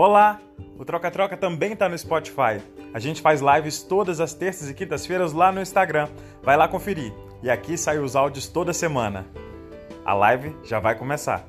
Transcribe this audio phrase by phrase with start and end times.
[0.00, 0.40] Olá!
[0.78, 2.62] O Troca Troca também está no Spotify.
[2.94, 6.06] A gente faz lives todas as terças e quintas-feiras lá no Instagram.
[6.40, 7.12] Vai lá conferir.
[7.42, 9.26] E aqui saem os áudios toda semana.
[10.04, 11.44] A live já vai começar.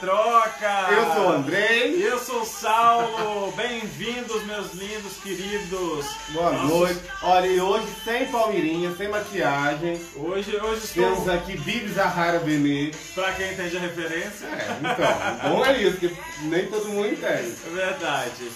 [0.00, 0.92] Troca Troca!
[0.92, 2.06] Eu sou o Andrei.
[2.06, 3.52] Eu sou o Saulo.
[3.56, 6.06] Bem-vindos, meus lindos, queridos.
[6.30, 7.00] Boa Nossos- noite.
[7.22, 10.00] Olha, e hoje sem palmeirinha, sem maquiagem.
[10.16, 12.92] Hoje, hoje estou, Temos aqui Bibi Zahara Benê.
[13.14, 17.56] pra quem entende a referência, É, então, bom é isso, que nem todo mundo entende.
[17.66, 18.50] é verdade.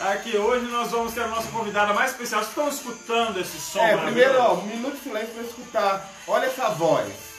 [0.00, 2.40] Aqui hoje nós vamos ter a nossa convidada mais especial.
[2.42, 6.10] Vocês estão escutando esse som É, primeiro, ó, um minuto de silêncio pra escutar.
[6.26, 7.31] Olha essa voz.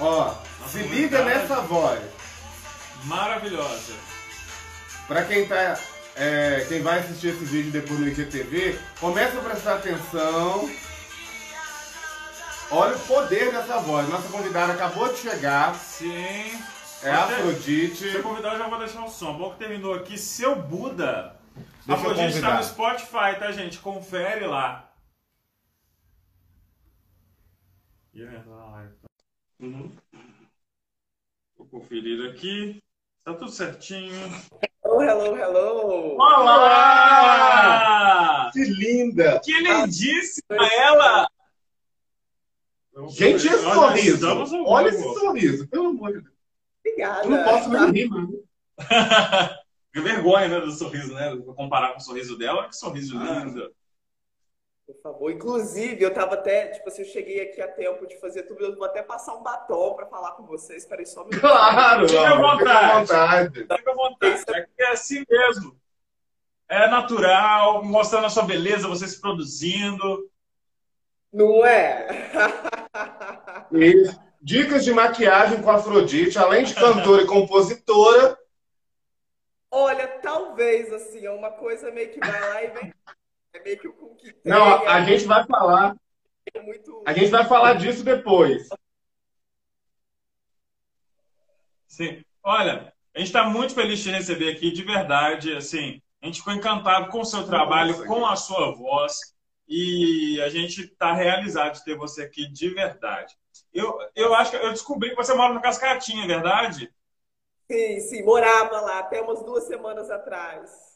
[0.00, 0.34] Ó,
[0.68, 2.00] se liga nessa voz.
[3.04, 3.94] Maravilhosa.
[5.06, 5.78] Pra quem tá.
[6.16, 10.70] é, quem vai assistir esse vídeo depois no IGTV, começa a prestar atenção.
[12.70, 14.08] Olha o poder dessa voz.
[14.08, 15.74] Nossa convidada acabou de chegar.
[15.74, 16.62] Sim.
[17.02, 17.96] É a Até- Afrodite.
[17.96, 19.36] Se eu convidar, eu já vou deixar o som.
[19.36, 20.16] Bom que terminou aqui.
[20.16, 21.36] Seu Buda.
[21.86, 23.78] Deixa Afrodite está no Spotify, tá, gente?
[23.78, 24.88] Confere lá.
[28.14, 28.49] E live.
[29.60, 29.90] Uhum.
[31.56, 32.82] Vou conferir aqui.
[33.22, 34.14] Tá tudo certinho.
[34.82, 36.16] Hello, hello, hello!
[36.16, 37.60] Olá!
[38.52, 39.38] Que linda!
[39.44, 41.28] Que lindíssima ela!
[43.10, 44.26] Gente, esse sorriso.
[44.66, 46.34] Olha esse sorriso, pelo amor de Deus.
[46.80, 47.24] Obrigada!
[47.24, 48.42] Eu não posso nem rir, mano.
[49.92, 51.34] Que vergonha, né, do sorriso, né?
[51.34, 52.68] Vou comparar com o sorriso dela.
[52.68, 53.42] Que sorriso Ah.
[53.44, 53.74] lindo.
[54.94, 55.30] Por favor.
[55.30, 58.76] Inclusive, eu tava até, tipo assim, eu cheguei aqui a tempo de fazer tudo, eu
[58.76, 60.84] vou até passar um batom pra falar com vocês.
[60.84, 61.40] Peraí, só um minuto.
[61.40, 63.60] Claro, Fica à vontade.
[63.60, 64.44] Fica à vontade.
[64.48, 65.78] É, é assim mesmo.
[66.68, 70.28] É natural, mostrando a sua beleza, você se produzindo.
[71.32, 72.08] Não é?
[73.72, 74.10] E
[74.42, 78.38] dicas de maquiagem com a Afrodite, além de cantora e compositora.
[79.70, 82.94] Olha, talvez, assim, é uma coisa meio que vai lá e vem.
[83.52, 84.52] É meio que o com que tem.
[84.52, 85.96] Não, a é gente vai falar,
[86.62, 87.02] muito.
[87.06, 88.68] a gente vai falar disso depois.
[91.86, 92.24] Sim.
[92.42, 95.54] Olha, a gente está muito feliz de te receber aqui, de verdade.
[95.56, 99.34] Assim, a gente ficou encantado com o seu trabalho, Nossa, com a sua voz.
[99.68, 103.36] E a gente está realizado de ter você aqui de verdade.
[103.72, 106.92] Eu, eu acho que eu descobri que você mora no Cascatinha, é verdade?
[107.70, 110.89] Sim, sim, morava lá até umas duas semanas atrás.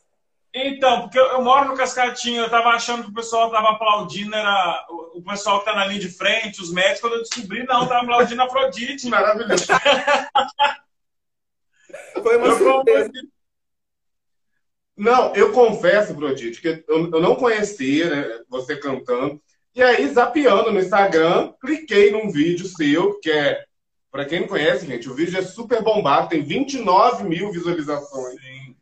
[0.57, 4.37] Então, porque eu, eu moro no Cascatinha, eu tava achando que o pessoal tava aplaudindo,
[4.37, 7.65] era o, o pessoal que tá na linha de frente, os médicos, quando eu descobri,
[7.65, 9.09] não, tava aplaudindo a Afrodite.
[9.09, 9.67] Maravilhoso.
[12.23, 13.11] Foi uma Eu surpresa.
[14.97, 19.43] Não, eu confesso, Afrodite, que eu, eu não conhecia né, você cantando.
[19.75, 23.65] E aí, zapeando no Instagram, cliquei num vídeo seu, que é,
[24.09, 28.41] pra quem não conhece, gente, o vídeo é super bombado, tem 29 mil visualizações.
[28.41, 28.74] Sim.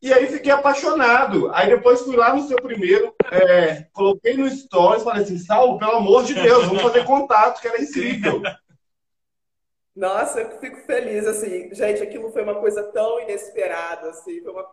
[0.00, 1.50] E aí fiquei apaixonado.
[1.52, 5.96] Aí depois fui lá no seu primeiro, é, coloquei no Stories, falei assim, Saulo, pelo
[5.96, 8.40] amor de Deus, vamos fazer contato, que era incrível.
[9.94, 11.74] Nossa, eu fico feliz, assim.
[11.74, 14.40] Gente, aquilo foi uma coisa tão inesperada, assim.
[14.42, 14.64] Foi uma...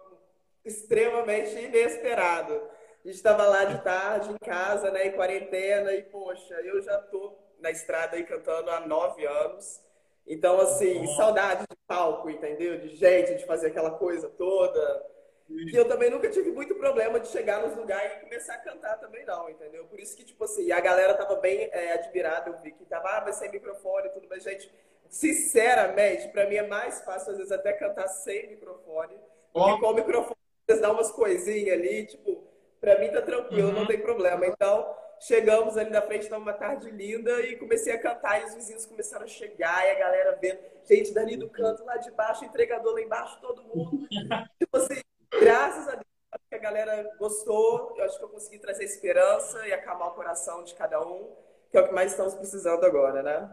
[0.63, 2.53] extremamente inesperado.
[2.53, 6.99] A gente estava lá de tarde, em casa, né, em quarentena, e, poxa, eu já
[6.99, 9.81] tô na estrada aí cantando há nove anos.
[10.27, 12.79] Então, assim, saudade de palco, entendeu?
[12.79, 15.14] De gente, de fazer aquela coisa toda.
[15.49, 18.97] E eu também nunca tive muito problema de chegar nos lugares e começar a cantar
[18.99, 19.85] também, não, entendeu?
[19.85, 23.09] Por isso que, tipo assim, a galera tava bem é, admirada, eu vi que tava,
[23.09, 24.71] ah, mas sem microfone e tudo, mas, gente,
[25.07, 29.15] sinceramente, pra mim é mais fácil, às vezes, até cantar sem microfone.
[29.53, 32.43] Porque com o microfone, às vezes dá umas coisinhas ali, tipo,
[32.81, 33.73] pra mim tá tranquilo, Uhum.
[33.73, 34.45] não tem problema.
[34.47, 38.55] Então, chegamos ali na frente, tava uma tarde linda e comecei a cantar e os
[38.55, 40.59] vizinhos começaram a chegar e a galera vendo.
[40.83, 44.07] Gente, dali do canto, lá de baixo, entregador lá embaixo, todo mundo.
[44.59, 46.05] tipo assim, graças a Deus
[46.49, 50.63] que a galera gostou, eu acho que eu consegui trazer esperança e acalmar o coração
[50.63, 51.33] de cada um,
[51.71, 53.49] que é o que mais estamos precisando agora, né?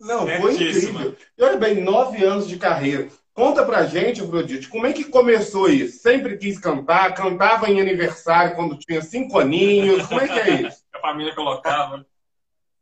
[0.00, 1.16] Não, foi incrível.
[1.36, 3.08] E olha bem, nove anos de carreira.
[3.34, 5.98] Conta pra gente, Afrodite, como é que começou isso?
[5.98, 10.06] Sempre quis cantar, cantava em aniversário quando tinha cinco aninhos.
[10.06, 10.84] Como é que é isso?
[10.92, 12.04] A família colocava.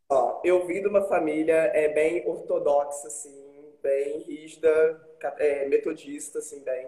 [0.09, 5.01] Ó, eu vim de uma família é, bem ortodoxa, assim, bem rígida,
[5.37, 6.87] é, metodista, assim, bem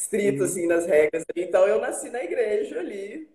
[0.00, 1.24] estrita, assim, nas regras.
[1.36, 3.28] Então, eu nasci na igreja ali.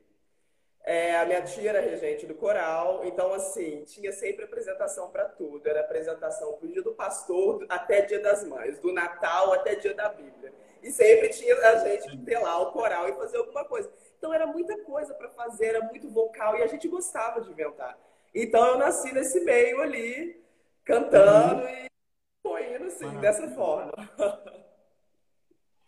[0.83, 5.67] É, a minha tia era regente do coral, então, assim, tinha sempre apresentação para tudo.
[5.67, 10.09] Era apresentação pro dia do pastor até dia das mães, do Natal até dia da
[10.09, 10.53] Bíblia.
[10.83, 13.89] E sempre tinha a gente que ter lá o coral e fazer alguma coisa.
[13.89, 17.51] Então, Então era muita coisa para fazer, era muito vocal e a gente gostava de
[17.51, 17.97] inventar.
[18.33, 20.43] Então eu nasci nesse meio ali,
[20.83, 21.69] cantando uhum.
[21.69, 21.85] e
[22.41, 23.21] foi indo assim, uhum.
[23.21, 23.93] dessa forma.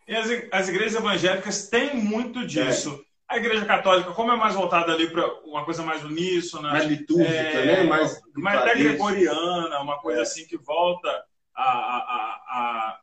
[0.08, 3.04] E as, as igrejas evangélicas têm muito disso.
[3.04, 3.36] É.
[3.36, 7.30] A igreja católica, como é mais voltada ali para uma coisa mais uníssona, mais litúrgica,
[7.30, 7.84] é, né?
[7.84, 10.24] Mais, mais até gregoriana, uma coisa é.
[10.24, 11.10] assim que volta
[11.54, 13.00] a, a, a,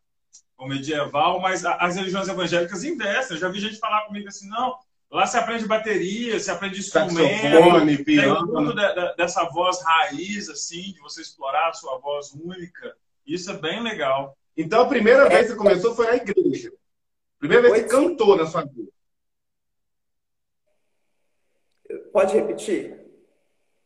[0.57, 3.37] ao medieval, mas as religiões evangélicas investem.
[3.37, 4.79] Eu já vi gente falar comigo assim, não,
[5.11, 8.47] lá se aprende bateria, se aprende instrumento, piano.
[8.47, 12.97] tem muito de, de, dessa voz raiz, assim, de você explorar a sua voz única.
[13.27, 14.35] Isso é bem legal.
[14.57, 16.73] Então, a primeira vez que você começou foi na igreja.
[17.45, 18.91] Primeira vez que você cantou na sua vida.
[22.11, 22.99] Pode repetir?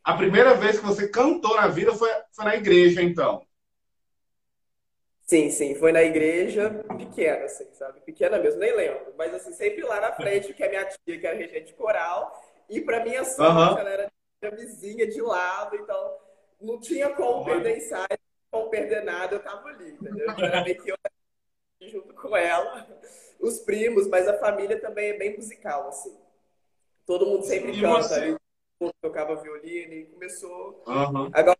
[0.01, 3.45] A primeira vez que você cantou na vida foi, foi na igreja, então.
[5.23, 7.99] Sim, sim, foi na igreja pequena, assim, sabe?
[7.99, 9.13] Pequena mesmo, nem lembro.
[9.17, 12.79] Mas assim, sempre lá na frente, que é minha tia, que era regente coral, e
[12.79, 13.77] para minha sorte, uhum.
[13.77, 14.09] ela era
[14.55, 16.17] vizinha de lado, então
[16.61, 18.07] não tinha como perder ensaio,
[18.49, 20.31] como perder nada, eu tava ali, entendeu?
[20.31, 20.97] Então, era meio que eu
[21.81, 22.87] junto com ela,
[23.39, 26.15] os primos, mas a família também é bem musical, assim.
[27.05, 28.03] Todo mundo sempre e canta.
[28.03, 28.37] Você?
[28.79, 30.83] Eu tocava violino e começou.
[30.85, 31.29] Uhum.
[31.33, 31.57] Agora.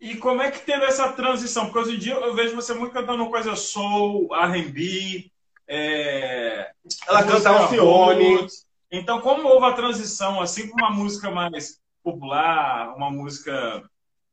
[0.00, 1.64] E como é que teve essa transição?
[1.64, 5.30] Porque hoje em dia eu vejo você muito cantando coisa soul, R&B,
[5.66, 6.70] é...
[7.06, 8.46] ela canta Alcione.
[8.90, 13.82] Então, como houve a transição assim para uma música mais popular, uma música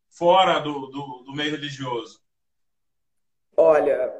[0.09, 2.21] fora do, do, do meio religioso?
[3.57, 4.13] Olha,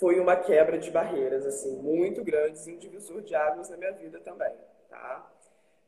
[0.00, 3.92] foi uma quebra de barreiras, assim, muito grandes e um divisor de águas na minha
[3.92, 4.52] vida também,
[4.88, 5.30] tá?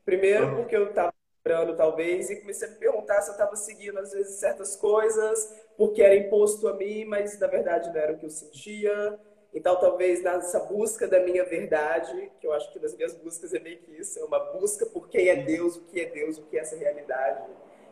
[0.05, 0.55] Primeiro uhum.
[0.57, 1.11] porque eu estava
[1.43, 5.51] lembrando, talvez, e comecei a me perguntar se eu estava seguindo, às vezes, certas coisas,
[5.75, 9.19] porque era imposto a mim, mas, na verdade, não era o que eu sentia.
[9.51, 13.59] Então, talvez, nessa busca da minha verdade, que eu acho que nas minhas buscas é
[13.59, 16.43] meio que isso, é uma busca por quem é Deus, o que é Deus, o
[16.43, 17.43] que é essa realidade.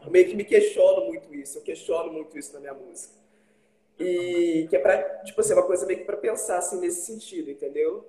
[0.05, 3.20] Eu meio que me questiono muito isso, eu questiono muito isso na minha música.
[4.01, 7.49] E que é para, tipo assim, uma coisa meio que para pensar assim nesse sentido,
[7.51, 8.05] entendeu?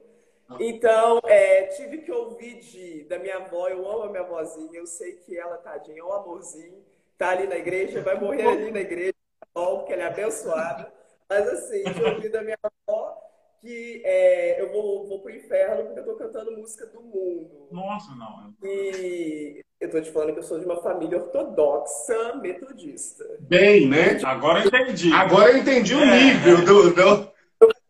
[0.61, 4.87] Então, é, tive que ouvir de, da minha avó, eu amo a minha avózinha, eu
[4.87, 6.85] sei que ela, tadinha, é um amorzinho,
[7.17, 9.15] tá ali na igreja, vai morrer ali na igreja,
[9.55, 10.93] porque ela é abençoada.
[11.29, 13.19] Mas assim, de ouvir da minha avó
[13.63, 17.69] que é, eu vou, vou pro inferno porque eu tô cantando música do mundo.
[17.71, 18.53] Nossa, não.
[18.63, 23.25] E tô te falando que eu sou de uma família ortodoxa metodista.
[23.41, 24.19] Bem, né?
[24.25, 25.13] Agora eu entendi.
[25.13, 26.25] Agora eu entendi o é.
[26.25, 27.33] nível do, do...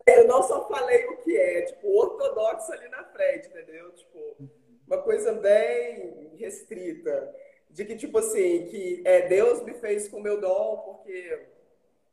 [0.05, 3.93] Eu não só falei o que é, tipo, ortodoxo ali na frente, entendeu?
[3.93, 4.37] Tipo,
[4.87, 7.33] uma coisa bem restrita.
[7.71, 11.47] De que, tipo assim, que é, Deus me fez com o meu dom porque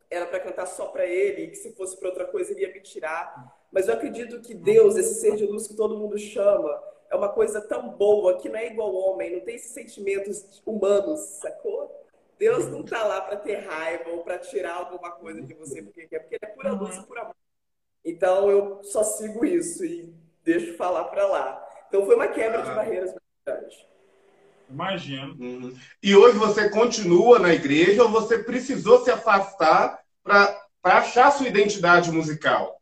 [0.09, 2.73] era para cantar só para ele, e que se fosse para outra coisa ele ia
[2.73, 3.57] me tirar.
[3.71, 7.29] Mas eu acredito que Deus, esse ser de luz que todo mundo chama, é uma
[7.29, 11.95] coisa tão boa que não é igual ao homem, não tem esses sentimentos humanos, sacou?
[12.37, 16.07] Deus não tá lá para ter raiva ou para tirar alguma coisa de você porque
[16.07, 17.35] quer, porque ele é pura luz e pura amor.
[18.05, 20.13] Então eu só sigo isso e
[20.43, 21.67] deixo falar para lá.
[21.87, 23.87] Então foi uma quebra de barreiras muito grande.
[24.69, 25.35] Imagino.
[25.39, 25.77] Uhum.
[26.01, 32.11] E hoje você continua na igreja ou você precisou se afastar para achar sua identidade
[32.11, 32.78] musical?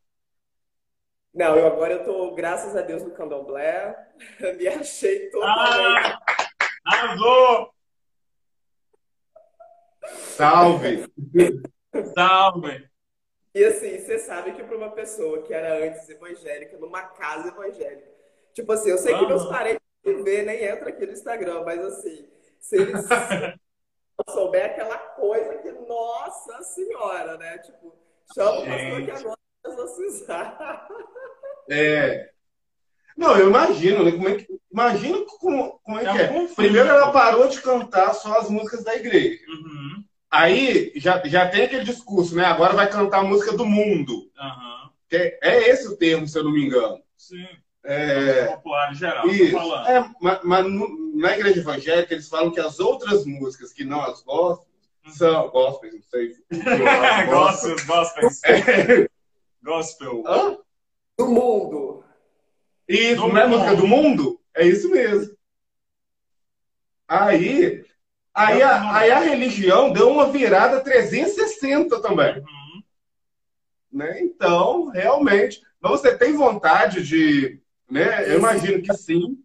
[1.37, 3.95] Não, eu agora eu tô, graças a Deus, no candomblé.
[4.57, 6.11] Me achei totalmente.
[6.11, 6.19] Ah,
[6.83, 7.73] arrasou!
[10.35, 11.05] Salve!
[12.15, 12.89] Salve!
[13.53, 18.11] E assim, você sabe que para uma pessoa que era antes evangélica, numa casa evangélica,
[18.55, 22.27] tipo assim, eu sei que meus parentes ver, nem entra aqui no Instagram, mas assim,
[22.59, 23.05] se eles
[24.31, 27.59] souber aquela coisa que, nossa senhora, né?
[27.59, 27.95] Tipo,
[28.33, 30.87] chama o pastor que agora se usar.
[31.69, 32.29] É.
[33.15, 34.11] Não, eu imagino, né?
[34.11, 36.47] Como é que, imagino como, como é, é que é.
[36.55, 39.39] Primeiro ela parou de cantar só as músicas da igreja.
[39.47, 40.03] Uhum.
[40.29, 42.45] Aí já, já tem aquele discurso, né?
[42.45, 44.13] Agora vai cantar a música do mundo.
[44.13, 44.89] Uhum.
[45.11, 47.01] É, é esse o termo, se eu não me engano.
[47.17, 47.47] Sim.
[47.83, 49.55] É, popular em geral, isso.
[49.87, 50.65] É, mas, mas,
[51.15, 54.67] na igreja evangélica eles falam que as outras músicas que não as gospels
[55.13, 56.35] são gospels, não sei.
[57.29, 58.43] gospels, gospels.
[58.43, 59.09] É.
[59.63, 60.23] Gospel.
[60.27, 60.57] Hã?
[61.17, 62.03] Do mundo.
[62.87, 64.39] Isso, do não é música do mundo?
[64.53, 65.35] É isso mesmo.
[67.07, 67.85] Aí,
[68.33, 72.37] aí, a, aí a religião deu uma virada 360 também.
[72.37, 72.83] Uhum.
[73.91, 74.21] Né?
[74.21, 78.29] Então, realmente, você tem vontade de né?
[78.29, 79.41] Eu imagino que sim.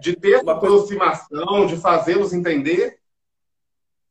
[0.00, 2.98] De ter essa aproximação, de fazê-los entender.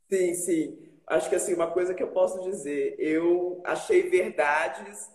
[0.10, 0.78] Sim, sim.
[1.08, 5.10] Acho que assim, uma coisa que eu posso dizer, eu achei verdades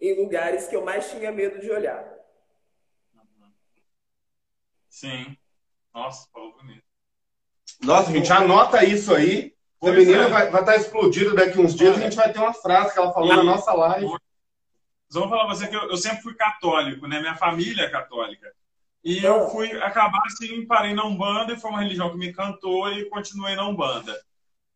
[0.00, 2.04] em lugares que eu mais tinha medo de olhar.
[4.88, 5.36] Sim.
[5.94, 6.82] Nossa, falou bonito.
[7.82, 9.54] Nossa, gente, anota isso aí.
[9.82, 10.28] Essa menina é.
[10.28, 11.96] vai, vai estar tá explodida daqui uns dias.
[11.96, 14.06] A gente vai ter uma frase que ela falou e na nossa live.
[15.10, 17.18] Vamos falar pra você que eu, eu, sempre fui católico, né?
[17.18, 18.52] Minha família é católica.
[19.02, 22.92] E eu fui acabar assim, parei na Umbanda e foi uma religião que me encantou
[22.92, 24.20] e continuei na Umbanda.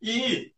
[0.01, 0.54] E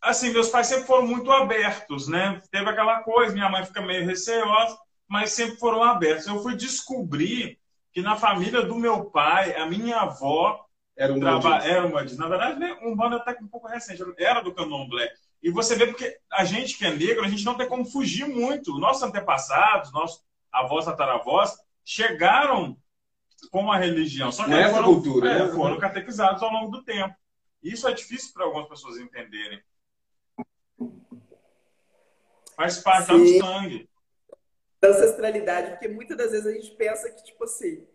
[0.00, 2.40] assim, meus pais sempre foram muito abertos, né?
[2.50, 4.76] Teve aquela coisa, minha mãe fica meio receosa,
[5.06, 6.26] mas sempre foram abertos.
[6.26, 7.58] Eu fui descobrir
[7.92, 10.64] que na família do meu pai, a minha avó
[10.96, 11.64] era um traba...
[11.64, 15.08] era uma Na verdade, né, um bando até um pouco recente, era do candomblé.
[15.42, 18.26] E você vê porque a gente que é negro, a gente não tem como fugir
[18.26, 18.76] muito.
[18.78, 22.76] Nossos antepassados, nossos avós, tataravós, chegaram
[23.50, 24.32] com a religião.
[24.32, 25.52] Só que Nessa foram, cultura, é, né?
[25.52, 27.14] foram catequizados ao longo do tempo.
[27.62, 29.62] Isso é difícil para algumas pessoas entenderem.
[32.56, 33.88] Faz parte do sangue.
[34.80, 37.86] Da ancestralidade, porque muitas das vezes a gente pensa que, tipo assim,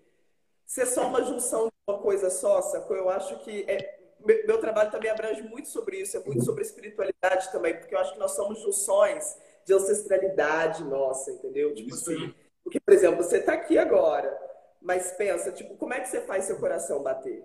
[0.66, 2.96] ser só uma junção de uma coisa só, sacou?
[2.96, 4.00] Eu acho que é,
[4.46, 8.14] meu trabalho também abrange muito sobre isso, é muito sobre espiritualidade também, porque eu acho
[8.14, 11.74] que nós somos junções de ancestralidade nossa, entendeu?
[11.74, 14.36] Tipo isso assim, porque, por exemplo, você está aqui agora,
[14.82, 17.44] mas pensa, tipo, como é que você faz seu coração bater?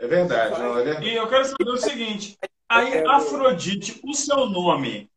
[0.00, 1.08] É verdade, não, é verdade.
[1.08, 5.10] E eu quero saber o seguinte, aí Afrodite, o seu nome,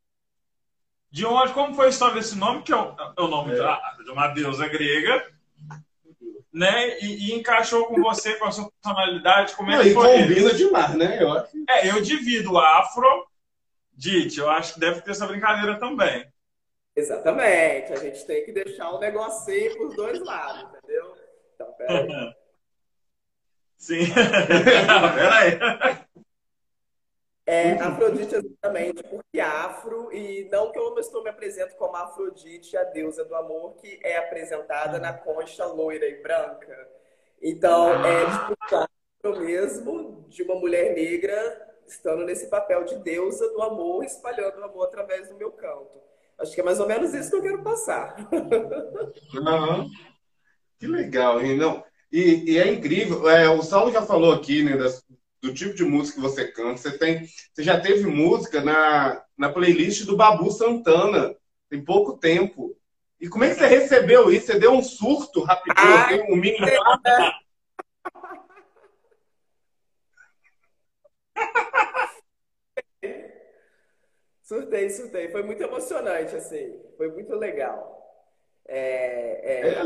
[1.10, 4.04] de onde, como foi a história desse nome, que é o, é o nome é.
[4.04, 5.26] de uma deusa grega,
[6.52, 7.00] né?
[7.00, 10.18] E, e, encaixou com você, com a sua personalidade, como é Não, que foi?
[10.18, 11.24] E combina demais, né?
[11.24, 11.52] Eu acho.
[11.70, 13.26] É, eu divido afro,
[13.94, 16.28] Dite, eu acho que deve ter essa brincadeira também.
[16.94, 21.16] Exatamente, a gente tem que deixar o negocinho para os dois lados, entendeu?
[21.56, 22.34] Então, peraí.
[23.84, 24.06] Sim.
[24.16, 25.60] peraí.
[27.46, 32.78] É, Afrodite exatamente, porque afro, e não que eu não estou me apresento como Afrodite,
[32.78, 36.88] a deusa do amor, que é apresentada na concha loira e branca.
[37.42, 43.62] Então, é tipo afro mesmo, de uma mulher negra, estando nesse papel de deusa do
[43.62, 46.00] amor, espalhando o amor através do meu canto.
[46.40, 48.16] Acho que é mais ou menos isso que eu quero passar.
[48.32, 49.90] Uhum.
[50.80, 51.58] Que legal, hein?
[51.58, 51.84] Não,
[52.14, 53.28] e, e é incrível.
[53.28, 55.04] É, o Saulo já falou aqui, né, das,
[55.42, 56.78] do tipo de música que você canta.
[56.78, 61.36] Você, tem, você já teve música na, na playlist do Babu Santana,
[61.68, 62.78] tem pouco tempo.
[63.20, 64.46] E como é que você recebeu isso?
[64.46, 66.60] Você deu um surto rapidinho, um mini.
[74.44, 75.30] surtei, surtei.
[75.30, 76.80] Foi muito emocionante, assim.
[76.96, 77.92] Foi muito legal.
[78.68, 79.84] É, é, é,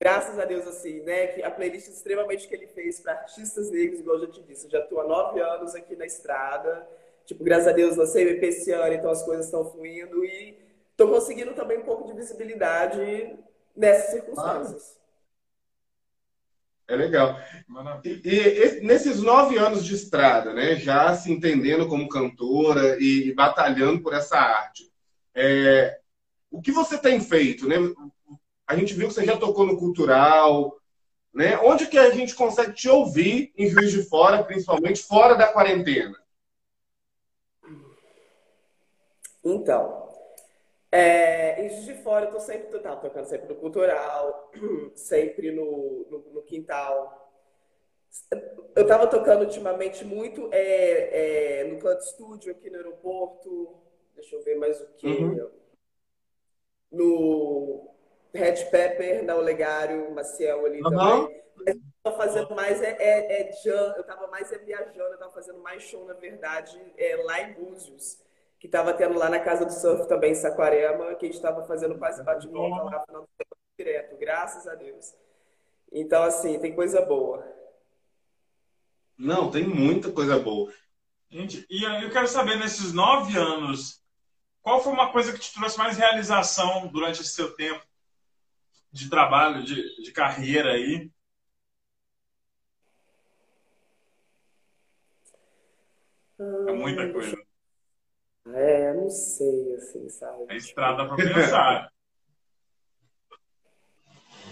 [0.00, 1.28] graças a Deus, assim, né?
[1.28, 4.66] Que a playlist extremamente que ele fez para artistas negros, igual eu já te disse,
[4.66, 6.86] eu já estou há nove anos aqui na estrada.
[7.24, 10.56] Tipo, graças a Deus, lancei o EP esse ano, então as coisas estão fluindo e
[10.92, 13.36] estou conseguindo também um pouco de visibilidade
[13.76, 14.96] nessas circunstâncias.
[16.88, 17.36] É legal.
[18.04, 23.34] E, e, nesses nove anos de estrada, né, já se entendendo como cantora e, e
[23.34, 24.88] batalhando por essa arte,
[25.34, 25.98] é,
[26.48, 27.76] o que você tem feito, né?
[28.66, 30.76] A gente viu que você já tocou no cultural,
[31.32, 31.58] né?
[31.58, 36.16] Onde que a gente consegue te ouvir em Juiz de Fora, principalmente fora da quarentena?
[39.44, 40.12] Então,
[40.90, 44.50] é, em Juiz de Fora eu tô sempre tô, tá, tocando sempre no cultural,
[44.96, 47.22] sempre no, no, no quintal.
[48.74, 53.76] Eu estava tocando ultimamente muito é, é, no Club Studio aqui no aeroporto.
[54.14, 55.06] Deixa eu ver mais o que.
[55.06, 55.50] Uhum.
[56.90, 57.95] No
[58.32, 60.90] Red Pepper, na Olegário, Maciel ali uhum.
[60.90, 61.42] também.
[61.66, 65.32] Eu tava fazendo mais é, é, é jam, eu tava mais é viajando, eu tava
[65.32, 68.18] fazendo mais show, na verdade, é, lá em Búzios,
[68.60, 71.64] que tava tendo lá na Casa do Surf também, em Saquarema, que a gente tava
[71.66, 73.28] fazendo quase bate-volta lá final
[73.78, 75.14] direto, graças a Deus.
[75.92, 77.46] Então, assim, tem coisa boa.
[79.18, 80.72] Não, tem muita coisa boa.
[81.28, 84.02] Gente, e eu quero saber, nesses nove anos,
[84.62, 87.85] qual foi uma coisa que te trouxe mais realização durante esse seu tempo
[88.96, 91.10] de trabalho, de, de carreira aí?
[96.38, 97.36] É muita coisa.
[98.54, 100.46] É, não sei, assim, sabe?
[100.48, 101.90] É estrada para pensar.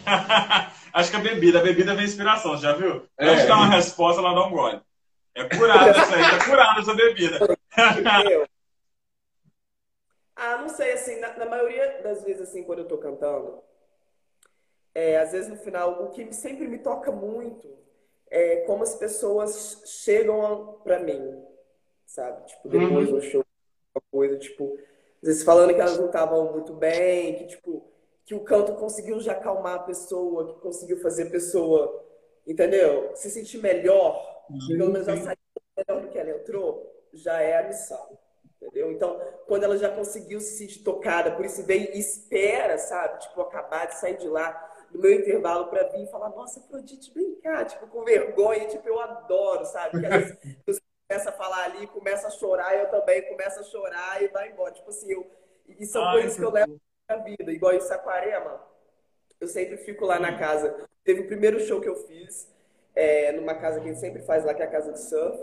[0.93, 3.09] Acho que a bebida, a bebida vem inspiração, já viu?
[3.19, 3.29] É.
[3.29, 4.81] Antes de dar uma resposta, ela dá um gole.
[5.35, 7.39] É curada essa aí, tá curada essa bebida.
[10.37, 13.63] ah, não sei, assim, na, na, maioria das vezes, assim, quando eu tô cantando,
[14.95, 17.69] é, às vezes no final, o que sempre me toca muito
[18.31, 21.43] é como as pessoas chegam para mim,
[22.07, 22.47] sabe?
[22.47, 23.15] Tipo, depois uhum.
[23.17, 23.45] do show,
[23.95, 24.79] uma coisa, tipo,
[25.23, 27.85] às vezes falando que elas não estavam muito bem, que, tipo,
[28.25, 32.05] que o canto conseguiu já acalmar a pessoa, que conseguiu fazer a pessoa,
[32.47, 33.11] entendeu?
[33.15, 35.39] Se sentir melhor, pelo menos ela saiu
[35.77, 38.19] melhor do que ela entrou, já é a missão.
[38.57, 38.91] Entendeu?
[38.93, 43.21] Então, quando ela já conseguiu se sentir tocada, por isso vem e espera, sabe?
[43.21, 47.13] Tipo, acabar de sair de lá no meu intervalo para vir e falar, nossa, Afrodite,
[47.13, 49.91] vem cá, tipo, com vergonha, tipo, eu adoro, sabe?
[49.91, 53.65] Porque às vezes você começa a falar ali, começa a chorar, eu também começo a
[53.65, 54.73] chorar e vai embora.
[54.73, 55.27] Tipo assim, eu...
[55.67, 57.51] E são Ai, coisas que eu levo na vida.
[57.51, 58.63] Igual em Saquarema,
[59.41, 60.89] eu sempre fico lá na casa.
[61.03, 62.49] Teve o primeiro show que eu fiz,
[62.95, 65.39] é, numa casa que a gente sempre faz lá, que é a casa de surf.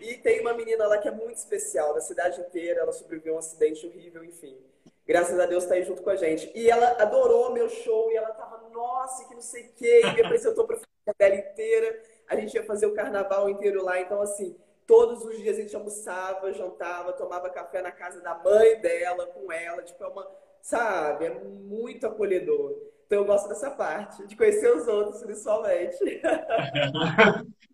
[0.00, 3.36] E tem uma menina lá que é muito especial, da cidade inteira, ela sobreviveu a
[3.36, 4.58] um acidente horrível, enfim.
[5.06, 6.50] Graças a Deus tá aí junto com a gente.
[6.54, 10.14] E ela adorou meu show e ela tava, nossa, que não sei o quê, e
[10.14, 12.02] me apresentou pra família dela inteira.
[12.28, 14.56] A gente ia fazer o carnaval inteiro lá, então assim,
[14.86, 19.50] todos os dias a gente almoçava, jantava, tomava café na casa da mãe dela, com
[19.52, 20.28] ela, tipo, é uma,
[20.60, 22.76] sabe, é muito acolhedor.
[23.06, 25.98] Então eu gosto dessa parte, de conhecer os outros, principalmente.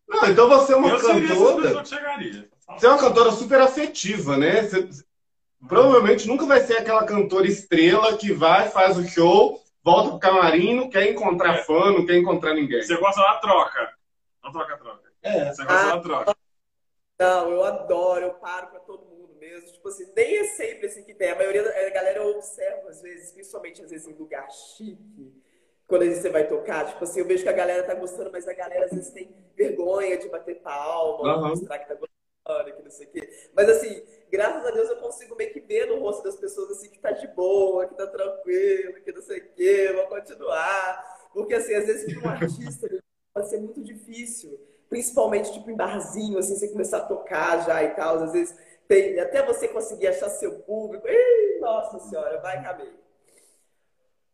[0.08, 1.84] Não, então você é uma eu cantora.
[1.84, 4.62] Você é uma cantora super afetiva, né?
[4.62, 4.88] Você,
[5.66, 10.74] provavelmente nunca vai ser aquela cantora estrela que vai, faz o show, volta pro camarim,
[10.74, 11.62] não quer encontrar é.
[11.64, 12.82] fã, não quer encontrar ninguém.
[12.82, 13.94] Você gosta da troca.
[14.42, 15.12] Não troca-troca.
[15.22, 15.52] É.
[15.52, 16.36] Você gosta ah, da troca.
[17.18, 19.72] Não, eu adoro, eu paro pra todo mundo mesmo.
[19.72, 21.30] Tipo assim, nem é sempre assim que tem.
[21.30, 25.32] A maioria da galera eu observo, às vezes, principalmente às vezes em lugar chique
[25.88, 26.86] quando você vai tocar.
[26.86, 29.34] Tipo assim, eu vejo que a galera tá gostando, mas a galera às vezes tem
[29.56, 31.48] vergonha de bater palma, uhum.
[31.48, 32.17] mostrar que tá gostando,
[32.48, 33.50] que não sei o quê.
[33.54, 36.90] Mas assim, graças a Deus eu consigo meio que ver no rosto das pessoas assim
[36.90, 41.28] que tá de boa, que tá tranquilo, que não sei o quê, vou continuar.
[41.32, 42.88] Porque assim, às vezes para um artista
[43.34, 44.58] pode ser muito difícil.
[44.88, 48.22] Principalmente, tipo, em barzinho, assim, você começar a tocar já e tal.
[48.22, 51.06] Às vezes, tem, até você conseguir achar seu público.
[51.06, 52.94] Ih, nossa senhora, vai caber.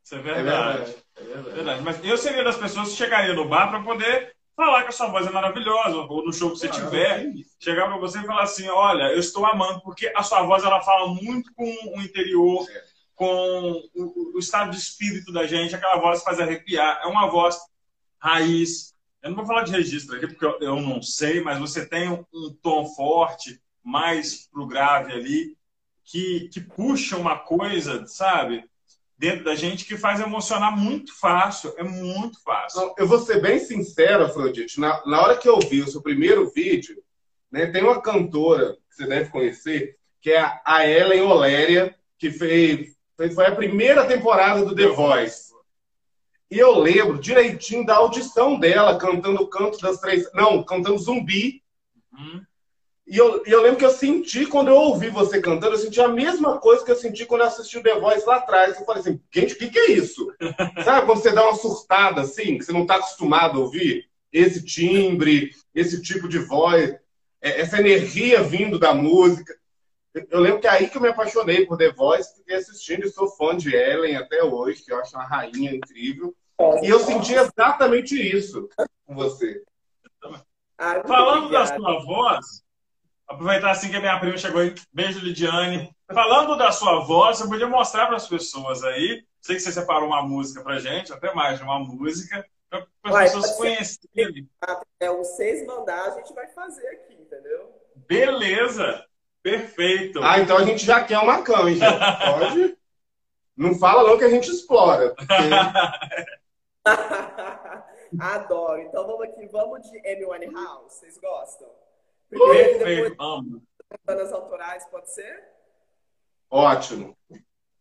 [0.04, 0.97] Isso é verdade.
[1.16, 1.49] É verdade.
[1.49, 1.83] É verdade.
[1.83, 5.08] Mas eu seria das pessoas que chegariam no bar para poder falar que a sua
[5.08, 8.43] voz é maravilhosa, ou no show que você claro, tiver, chegar para você e falar
[8.43, 12.64] assim, olha, eu estou amando, porque a sua voz ela fala muito com o interior,
[12.71, 12.84] é.
[13.14, 17.58] com o, o, estado de espírito da gente, aquela voz faz arrepiar, é uma voz
[18.19, 18.95] raiz.
[19.23, 22.08] Eu não vou falar de registro aqui, porque eu, eu não sei, mas você tem
[22.08, 25.56] um, um tom forte, mais pro grave ali,
[26.04, 28.64] que, que puxa uma coisa, sabe?
[29.16, 31.72] Dentro da gente que faz emocionar muito fácil.
[31.76, 32.80] É muito fácil.
[32.80, 34.80] Não, eu vou ser bem sincero, Afrodite.
[34.80, 37.02] Na, na hora que eu vi o seu primeiro vídeo,
[37.50, 42.96] né, tem uma cantora que você deve conhecer, que é a Ellen Oléria, que fez,
[43.34, 45.54] foi a primeira temporada do The Voice.
[46.50, 50.30] E eu lembro direitinho da audição dela cantando o canto das três.
[50.32, 51.62] Não, cantando zumbi.
[52.12, 52.42] Uhum.
[53.06, 56.08] E eu, eu lembro que eu senti, quando eu ouvi você cantando, eu senti a
[56.08, 58.78] mesma coisa que eu senti quando eu assisti o The Voice lá atrás.
[58.78, 60.32] Eu falei assim, gente, o que, que é isso?
[60.82, 64.08] Sabe quando você dá uma surtada assim, que você não está acostumado a ouvir?
[64.32, 66.97] Esse timbre, esse tipo de voz,
[67.43, 69.54] é, essa energia vindo da música.
[70.30, 73.10] Eu lembro que é aí que eu me apaixonei por The Voice, porque assistindo e
[73.10, 76.34] sou fã de Ellen até hoje, que eu acho uma rainha incrível.
[76.82, 78.69] E eu senti exatamente isso
[79.04, 79.62] com você.
[81.06, 82.63] Falando da sua voz,
[83.26, 84.75] Aproveitar assim que a minha prima chegou aí.
[84.93, 85.95] Beijo, Lidiane.
[86.13, 89.25] Falando da sua voz, você podia mostrar para as pessoas aí.
[89.41, 92.47] Sei que você separou uma música para gente, até mais de uma música,
[93.02, 94.49] para as pessoas conhecerem.
[95.00, 97.73] É, o seis mandar, a gente vai fazer aqui, entendeu?
[98.06, 99.04] Beleza!
[99.43, 100.23] Perfeito.
[100.23, 101.84] Ah, então a gente já quer uma canja.
[102.39, 102.78] Pode?
[103.54, 105.15] Não fala não que a gente explora.
[105.15, 105.32] Porque...
[108.19, 108.80] Adoro.
[108.80, 110.95] Então vamos aqui, vamos de Amy House.
[110.95, 111.69] Vocês gostam?
[112.30, 113.63] Perfeito, amo.
[114.04, 115.43] Bandas autorais, pode ser?
[116.50, 117.17] Ótimo.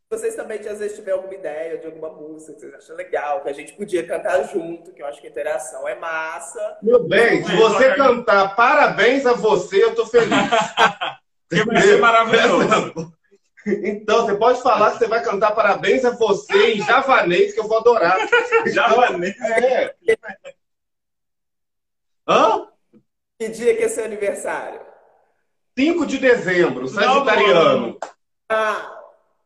[0.09, 3.49] Vocês também, às vezes, tiverem alguma ideia de alguma música que vocês acham legal, que
[3.49, 6.77] a gente podia cantar junto, que eu acho que a interação é massa.
[6.83, 10.29] Meu bem, se você cantar parabéns a você, eu tô feliz.
[11.49, 13.13] que vai ser maravilhoso.
[13.65, 17.63] Então, você pode falar que você vai cantar parabéns a você em javanês, que eu
[17.65, 18.17] vou adorar.
[18.67, 19.39] javanês?
[19.39, 19.95] É.
[22.27, 22.67] Hã?
[23.43, 24.79] Que dia que é seu aniversário?
[25.77, 27.99] 5 de dezembro, sagitariano.
[28.47, 29.01] Ah,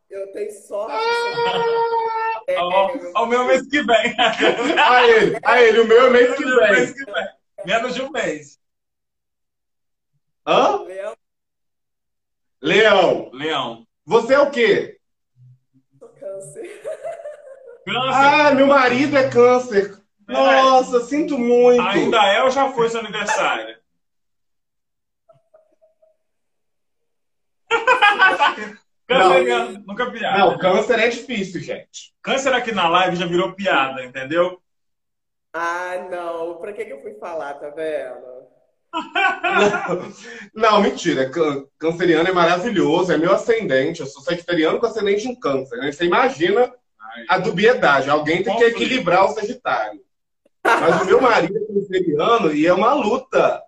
[0.08, 0.94] eu tenho sorte.
[0.94, 4.16] Ah, é, o meu mês que vem.
[4.20, 6.72] a ele, a ele, o meu é mês que vem.
[6.74, 7.28] Mês que vem.
[7.66, 8.60] Menos de um mês.
[10.46, 10.84] Hã?
[10.84, 11.18] Leão.
[12.62, 13.30] Leão.
[13.34, 13.88] Leão.
[14.06, 15.00] Você é o quê?
[15.98, 16.84] Sou câncer.
[17.84, 18.12] câncer.
[18.14, 19.98] Ah, meu marido é câncer.
[20.28, 21.82] Nossa, sinto muito.
[21.82, 23.77] Ainda é ou já foi seu aniversário?
[29.08, 30.38] Canceriano, nunca piada.
[30.38, 32.14] Não, câncer é difícil, gente.
[32.22, 34.62] Câncer aqui na live já virou piada, entendeu?
[35.54, 36.58] Ah, não.
[36.58, 38.48] Pra que, que eu fui falar, tá vendo?
[40.54, 41.32] Não, mentira.
[41.78, 44.02] Canceriano é maravilhoso, é meu ascendente.
[44.02, 45.78] Eu sou sagitariano com ascendente em câncer.
[45.78, 45.92] Né?
[45.92, 46.72] Você imagina
[47.30, 48.10] a dubiedade.
[48.10, 50.02] Alguém tem que equilibrar o Sagitário.
[50.64, 53.62] Mas o meu marido é canceriano e é uma luta.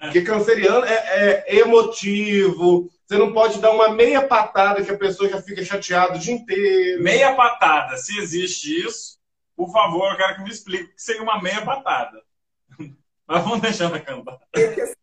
[0.00, 2.90] Porque canceriano é, é, emotivo.
[3.06, 6.34] Você não pode dar uma meia patada que a pessoa já fica chateada o dia
[6.34, 7.02] inteiro.
[7.02, 9.16] Meia patada, se existe isso,
[9.54, 12.20] por favor, eu quero que me explique o que seria uma meia patada.
[13.28, 14.38] Mas vamos deixar ela cantar.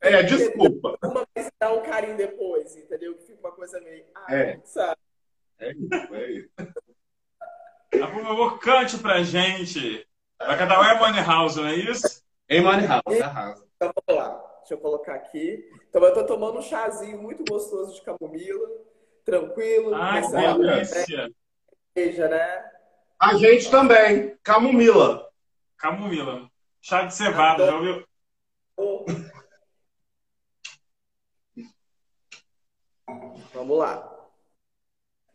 [0.01, 0.97] É, desculpa.
[1.01, 3.15] Uma vez dá um carinho depois, entendeu?
[3.15, 4.03] Que fica uma coisa meio.
[4.13, 4.59] Ah, é.
[4.65, 4.99] sabe?
[5.59, 6.49] É isso, é isso.
[8.01, 10.05] Ah, por favor, cante pra gente.
[10.37, 12.21] Vai cantar o Money House, não é isso?
[12.49, 13.65] Em Money House, arrasa.
[13.75, 14.52] Então vamos lá.
[14.63, 15.69] Deixa eu colocar aqui.
[15.89, 18.69] Então eu tô tomando um chazinho muito gostoso de camomila.
[19.25, 19.93] Tranquilo.
[19.93, 21.29] Ai, que delícia.
[21.93, 22.71] Veja, né?
[23.19, 24.37] A gente também.
[24.41, 25.29] Camomila.
[25.75, 26.49] Camomila.
[26.81, 28.07] Chá de cevada, já ouviu?
[28.77, 29.05] Oh.
[33.53, 34.29] Vamos lá.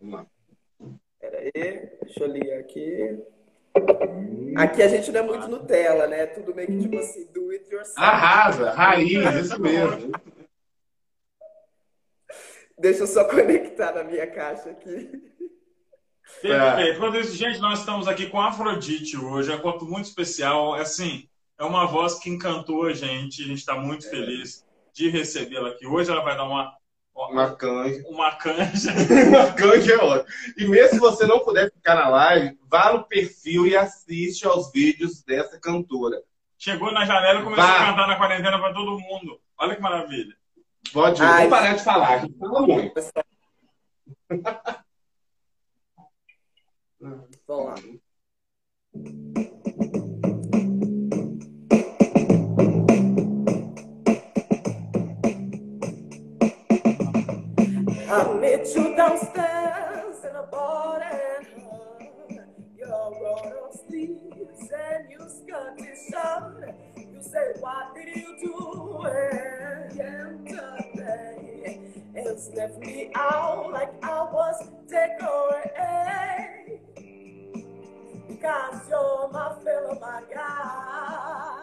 [0.01, 0.27] Vamos lá.
[1.21, 1.53] Pera aí,
[2.03, 3.23] deixa eu ler aqui.
[4.57, 6.27] Aqui a gente não é muito Nutella, né?
[6.27, 8.01] Tudo meio que tipo assim, do it yourself.
[8.01, 10.13] Arrasa, raiz, isso mesmo.
[12.79, 15.11] Deixa eu só conectar na minha caixa aqui.
[16.43, 16.97] Perfeito.
[16.97, 19.51] Enquanto isso, gente, nós estamos aqui com a Afrodite hoje.
[19.51, 20.77] É um conto muito especial.
[20.77, 23.43] É assim, é uma voz que encantou a gente.
[23.43, 24.11] A gente está muito é.
[24.11, 25.87] feliz de recebê-la aqui.
[25.87, 26.78] Hoje ela vai dar uma
[27.27, 28.05] uma canja.
[28.07, 28.93] Uma canja.
[29.29, 30.55] uma canja é ótimo.
[30.57, 34.71] E mesmo se você não puder ficar na live, vá no perfil e assiste aos
[34.71, 36.23] vídeos dessa cantora.
[36.57, 37.77] Chegou na janela e começou vá.
[37.77, 39.41] a cantar na quarentena para todo mundo.
[39.59, 40.35] Olha que maravilha.
[40.93, 41.25] Pode ir.
[41.25, 42.95] Ai, Vou parar de falar, a gente fala muito.
[47.01, 47.75] Vamos lá.
[58.11, 61.47] I met you downstairs in a bar and
[62.79, 62.89] Your
[63.23, 66.15] rolled up sleeves and your skirt is.
[66.97, 69.03] You say, what did you do?
[69.03, 71.81] And yesterday,
[72.15, 76.81] it's left me out like I was decorated.
[78.27, 81.61] Because you're my fellow, my guy.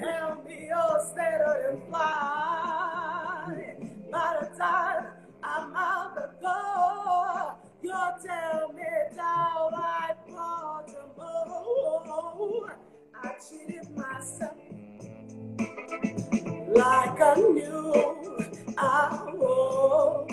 [0.00, 2.43] Help me, oh, steady and fly.
[13.50, 14.56] Cheated myself
[16.68, 17.92] like I knew
[18.78, 20.30] I would.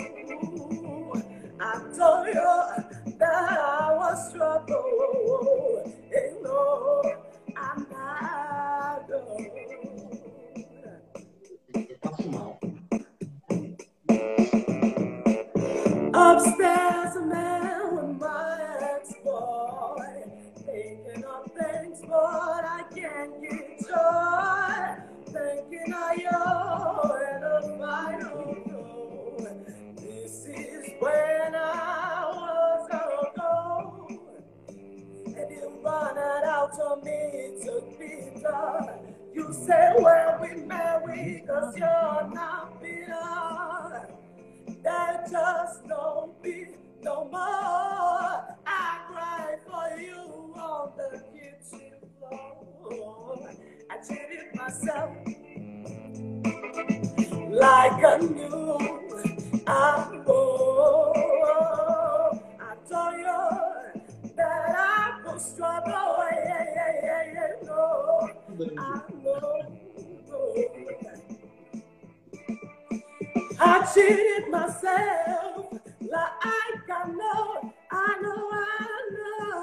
[1.60, 5.84] I told you that I was trouble.
[6.14, 7.02] And no,
[7.56, 9.08] I'm not.
[16.14, 16.91] Upstairs,
[39.66, 44.08] say, well, we married, cause you're not bitter
[44.82, 46.66] that just don't be
[47.02, 48.56] no more.
[48.66, 53.50] I cried for you on the kitchen floor.
[53.90, 55.16] I cheated myself
[57.50, 58.78] like knew
[59.66, 61.16] I would.
[62.60, 66.22] I told you that I was trouble.
[69.24, 69.62] No,
[73.60, 76.30] I cheated myself like
[76.90, 78.56] I know, I know, I
[79.12, 79.62] know.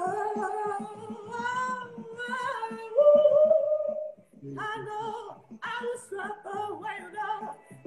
[4.58, 7.30] I know I was struck away, no,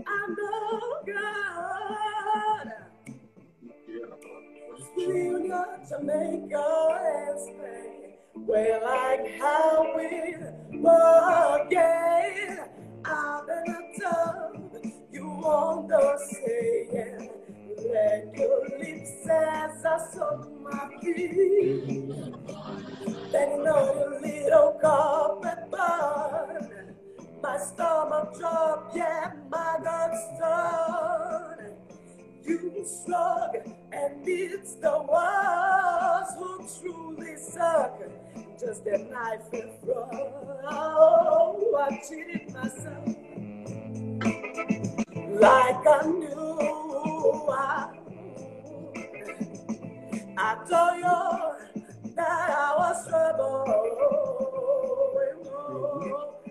[0.08, 2.68] I know God.
[4.94, 8.03] Still got to make your.
[8.36, 10.34] Well, like how we
[11.66, 12.60] again.
[13.06, 14.74] I've been a tub
[15.12, 17.30] you understand.
[17.92, 22.10] Let your lips as I suck my feet.
[23.32, 26.96] Then know your little carpet burn.
[27.42, 31.93] My stomach drop, yeah, my guts turn.
[32.48, 33.56] You slug,
[33.92, 38.02] and it's the ones who truly suck.
[38.60, 40.34] Just a knife and throw.
[41.76, 43.08] I cheated myself
[45.42, 47.90] like I knew I.
[50.38, 53.66] I told you that I was trouble.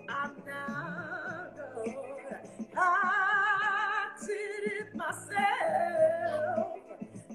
[0.08, 1.56] I'm not.
[2.76, 4.02] I
[5.02, 6.68] myself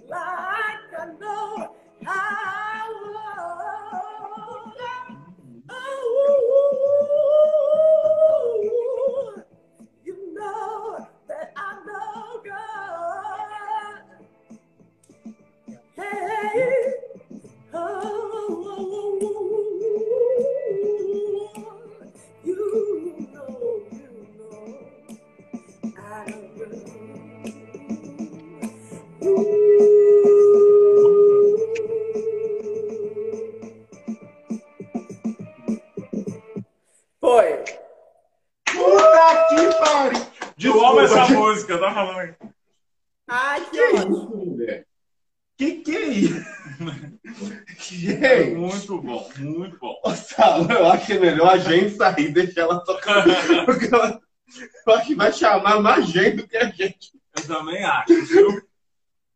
[0.09, 1.75] like I know
[2.07, 4.16] I would.
[41.67, 42.35] Música, eu tava falando aqui.
[43.27, 44.85] Ai, que Que é isso, mulher?
[45.57, 46.45] Que que é isso?
[47.69, 49.99] É Gente, muito bom, muito bom.
[50.03, 53.23] ô, Saulo, eu acho que é melhor a gente sair e deixar ela tocar.
[53.65, 54.19] Porque ela,
[54.85, 57.11] eu acho que vai chamar mais gente do que a gente.
[57.35, 58.61] Eu também acho, viu?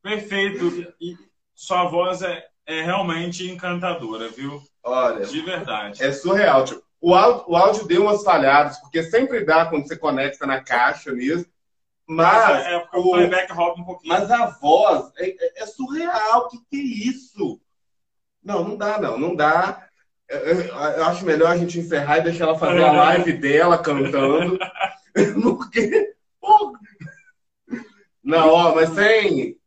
[0.01, 0.93] Perfeito.
[1.01, 1.17] E
[1.55, 4.61] sua voz é, é realmente encantadora, viu?
[4.83, 6.03] Olha, De verdade.
[6.03, 6.65] é surreal.
[6.65, 10.61] Tipo, o, áudio, o áudio deu umas falhadas, porque sempre dá quando você conecta na
[10.63, 11.45] caixa mesmo.
[12.13, 14.13] Mas, é, é o playback rouba um pouquinho.
[14.13, 16.45] mas a voz é, é- é surreal.
[16.45, 17.59] O que, que é isso?
[18.43, 19.17] Não, não dá, não.
[19.17, 19.87] Não dá.
[20.27, 23.77] Eu, eu- eu acho melhor a gente encerrar e deixar ela fazer a live dela
[23.77, 24.57] cantando.
[25.41, 26.13] Porque.
[26.39, 26.73] pô.
[28.23, 29.57] Não, ó, mas sem,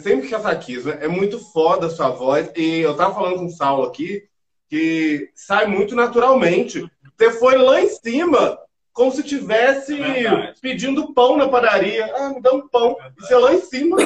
[0.00, 0.92] sem casaquismo.
[0.92, 2.50] É muito foda a sua voz.
[2.56, 4.22] E eu tava falando com o Saulo aqui
[4.68, 6.88] que sai muito naturalmente.
[7.18, 8.58] Você foi lá em cima,
[8.98, 12.12] como se tivesse É pedindo pão na padaria.
[12.16, 12.96] Ah, me dá um pão.
[13.16, 13.96] E você lá em cima.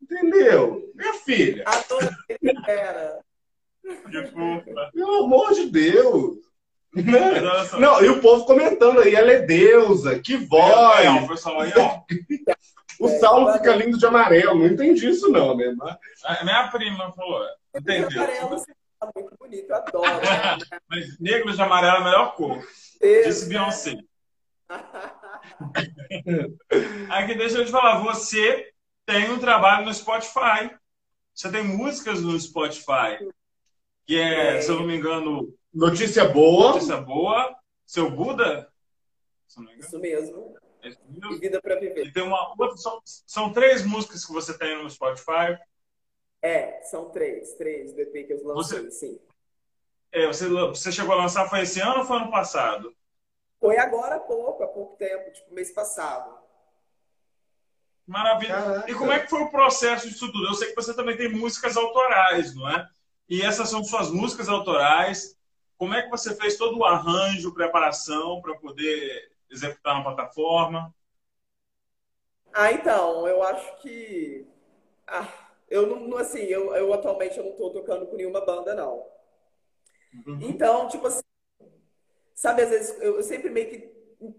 [0.00, 0.82] Entendeu?
[0.94, 2.10] Minha filha, Adorei,
[2.68, 3.18] era.
[4.10, 4.90] Que fofa.
[4.94, 6.36] pelo amor de Deus.
[6.94, 7.78] Mas Né?
[7.80, 11.26] Não, e o povo comentando aí, ela é deusa, que É, o voz.
[11.28, 12.00] pessoal aí, ó.
[13.00, 14.54] O Saulo fica lindo de amarelo.
[14.58, 15.74] Não entendi isso, não, né?
[15.76, 17.42] Mas- A minha prima falou,
[17.74, 18.10] entendeu?
[19.02, 20.20] Tá muito bonito, eu adoro.
[20.20, 20.58] né?
[20.88, 22.64] Mas negro de amarelo é a melhor cor.
[23.00, 23.96] Deus, Disse Beyoncé.
[27.10, 28.72] Aqui, deixa eu te falar, você
[29.04, 30.70] tem um trabalho no Spotify.
[31.34, 33.18] Você tem músicas no Spotify.
[34.06, 36.74] Que é, se eu não me engano, Notícia boa.
[36.74, 38.70] Notícia Boa, Seu Buda.
[39.48, 39.88] Se não me engano.
[39.88, 40.54] Isso mesmo.
[40.80, 42.06] é E vida pra viver.
[42.06, 45.58] E tem uma outra, são, são três músicas que você tem no Spotify.
[46.42, 49.20] É, são três, três do EP que eu lancei, sim.
[50.10, 52.94] É, você, você chegou a lançar, foi esse ano ou foi ano passado?
[53.60, 56.36] Foi agora há pouco, há pouco tempo, tipo mês passado.
[58.04, 58.54] Maravilha.
[58.54, 58.90] Caraca.
[58.90, 60.48] E como é que foi o processo disso tudo?
[60.48, 62.88] Eu sei que você também tem músicas autorais, não é?
[63.28, 65.38] E essas são suas músicas autorais.
[65.78, 70.92] Como é que você fez todo o arranjo, preparação para poder executar na plataforma?
[72.52, 74.46] Ah, então, eu acho que.
[75.06, 75.26] Ah,
[75.72, 79.06] eu não, assim, eu, eu atualmente eu não tô tocando com nenhuma banda, não.
[80.40, 81.22] Então, tipo assim,
[82.34, 83.92] sabe, às vezes eu, eu sempre meio que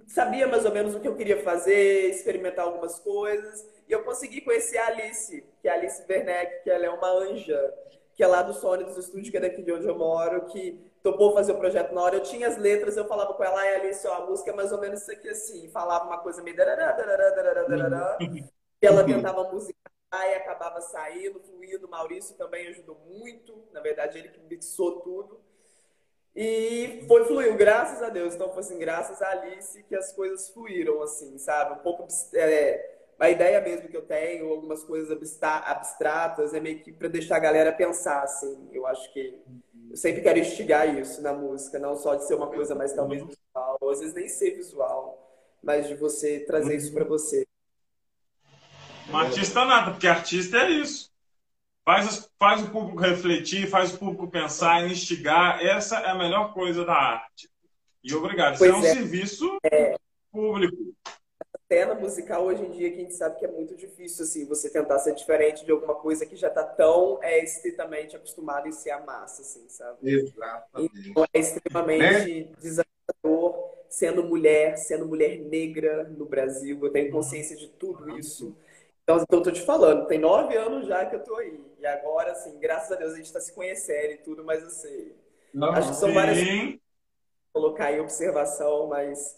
[0.07, 4.41] sabia mais ou menos o que eu queria fazer, experimentar algumas coisas, e eu consegui
[4.41, 7.73] conhecer a Alice, que é a Alice Werneck, que ela é uma anja,
[8.13, 10.79] que é lá do Sony dos Estúdios, que é daqui de onde eu moro, que
[11.01, 12.15] topou fazer o projeto na hora.
[12.15, 14.71] Eu tinha as letras, eu falava com ela, ai Alice, ó, a música é mais
[14.71, 16.93] ou menos isso aqui assim, falava uma coisa meio darará,
[18.81, 19.82] e ela tentava musicar
[20.29, 21.87] e acabava saindo, fluindo.
[21.87, 25.39] Maurício também ajudou muito, na verdade, ele que mixou tudo.
[26.35, 28.33] E foi, fluiu, graças a Deus.
[28.33, 31.73] Então, foi assim, graças a Alice que as coisas fluíram, assim, sabe?
[31.73, 36.79] Um pouco, é, a ideia mesmo que eu tenho, algumas coisas abstra- abstratas, é meio
[36.79, 38.69] que para deixar a galera pensar, assim.
[38.71, 39.39] Eu acho que
[39.89, 43.21] eu sempre quero instigar isso na música, não só de ser uma coisa mais talvez
[43.21, 45.19] visual, às vezes nem ser visual,
[45.61, 47.45] mas de você trazer isso para você.
[49.09, 51.11] Um artista nada, porque artista é isso.
[51.85, 55.63] Faz, faz o público refletir, faz o público pensar, instigar.
[55.63, 57.49] Essa é a melhor coisa da arte.
[58.03, 58.55] E obrigado.
[58.55, 58.93] Isso é um Pois é.
[58.93, 59.57] serviço
[60.31, 60.77] público.
[61.67, 64.69] cena musical hoje em dia que a gente sabe que é muito difícil assim você
[64.69, 68.91] tentar ser diferente de alguma coisa que já está tão é, estritamente acostumado em ser
[68.91, 69.97] a massa, assim, sabe?
[70.03, 71.09] Exatamente.
[71.09, 72.93] Então é extremamente desafiador
[73.93, 78.55] ser sendo mulher, sendo mulher negra no Brasil, eu tenho consciência de tudo isso.
[79.03, 81.59] Então, então eu tô te falando, tem nove anos já que eu tô aí.
[81.79, 85.11] E agora, assim, graças a Deus a gente está se conhecendo e tudo, mas assim.
[85.53, 86.15] Não, acho que são sim.
[86.15, 86.39] várias
[87.53, 89.37] colocar em observação, mas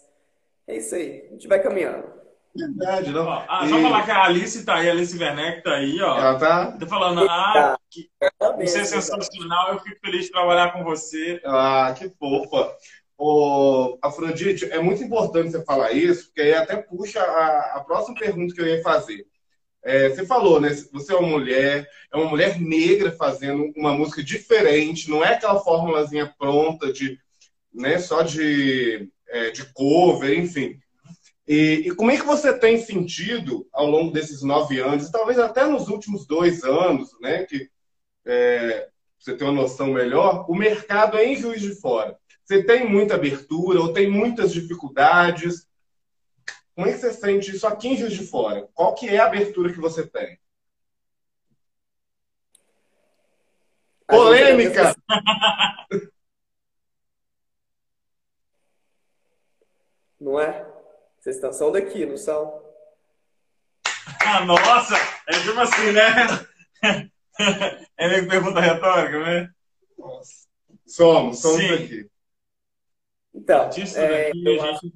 [0.66, 1.26] é isso aí.
[1.28, 2.16] A gente vai caminhando.
[2.56, 3.28] Verdade, não.
[3.30, 3.68] Ah, e...
[3.68, 6.18] Só falar que a Alice tá aí, a Alice Werneck tá aí, ó.
[6.18, 6.72] Ela tá?
[6.72, 8.08] Tá falando, ah, que...
[8.58, 11.40] você é sensacional, eu fico feliz de trabalhar com você.
[11.44, 12.74] Ah, que fofa.
[13.18, 18.18] Ô, Afrodite, é muito importante você falar isso, porque aí até puxa a, a próxima
[18.18, 19.26] pergunta que eu ia fazer.
[19.86, 20.70] É, você falou, né?
[20.92, 25.60] Você é uma mulher, é uma mulher negra fazendo uma música diferente, não é aquela
[25.60, 27.16] fórmulazinha pronta de,
[27.72, 30.76] né, só de, é, de cover, enfim.
[31.46, 35.64] E, e, como é que você tem sentido ao longo desses nove anos, talvez até
[35.64, 37.70] nos últimos dois anos, né, que
[38.26, 42.18] é, você tem uma noção melhor, o mercado é em Juiz de Fora?
[42.44, 45.65] Você tem muita abertura ou tem muitas dificuldades?
[46.76, 48.68] Como é que você sente isso aqui em Juiz de Fora?
[48.74, 50.38] Qual que é a abertura que você tem?
[54.06, 54.94] Polêmica!
[60.20, 60.70] Não é?
[61.18, 62.62] Vocês estão, são daqui, não são?
[64.26, 64.96] Ah, nossa!
[65.28, 67.10] É tipo assim, né?
[67.98, 69.50] É meio pergunta retórica, né?
[69.98, 70.46] Nossa.
[70.86, 71.68] Somos, somos Sim.
[71.68, 72.10] daqui.
[73.34, 74.92] Então, é, daqui, eu acho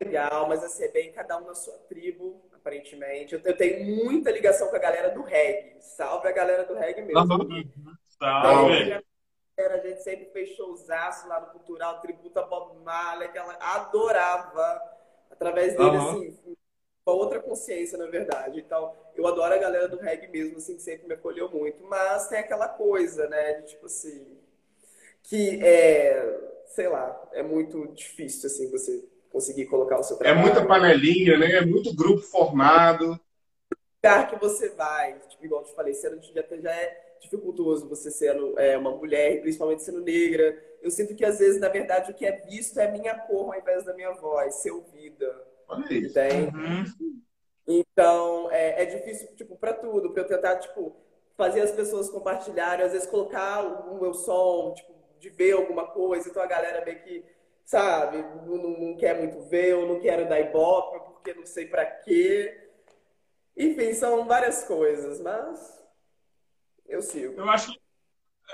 [0.00, 3.34] legal, mas assim, é bem cada um na sua tribo, aparentemente.
[3.34, 5.76] Eu tenho muita ligação com a galera do reggae.
[5.80, 7.34] Salve a galera do reggae mesmo.
[7.34, 7.96] Uhum.
[8.18, 9.02] Salve!
[9.52, 14.80] Então, a gente sempre fez showzaço lá no Cultural, tributa Bob Marley, que ela adorava.
[15.30, 16.10] Através dele, uhum.
[16.10, 16.56] assim,
[17.04, 18.60] uma outra consciência, na verdade.
[18.60, 21.82] Então, eu adoro a galera do reggae mesmo, assim, que sempre me acolheu muito.
[21.84, 24.38] Mas tem aquela coisa, né, de tipo assim,
[25.22, 30.40] que é sei lá, é muito difícil, assim, você conseguir colocar o seu é trabalho.
[30.40, 31.52] É muita panelinha, né?
[31.52, 33.20] É muito grupo formado.
[34.02, 38.10] lugar que você vai, tipo, igual eu te falei, sendo já, já é dificultoso você
[38.10, 40.56] sendo é, uma mulher, principalmente sendo negra.
[40.80, 43.52] Eu sinto que às vezes, na verdade, o que é visto é a minha cor
[43.52, 45.46] ao invés da minha voz, ser ouvida.
[45.68, 46.18] Olha isso.
[46.18, 47.22] Uhum.
[47.66, 50.96] Então, é, é difícil, tipo, para tudo, para eu tentar, tipo,
[51.36, 56.28] fazer as pessoas compartilharem, às vezes colocar o meu som, tipo, de ver alguma coisa,
[56.28, 57.24] então a galera meio que,
[57.68, 61.84] sabe, não, não quer muito ver, ou não quero dar ibope, porque não sei para
[61.84, 62.66] quê.
[63.54, 65.78] Enfim, são várias coisas, mas
[66.86, 67.34] eu sigo.
[67.38, 67.78] Eu acho que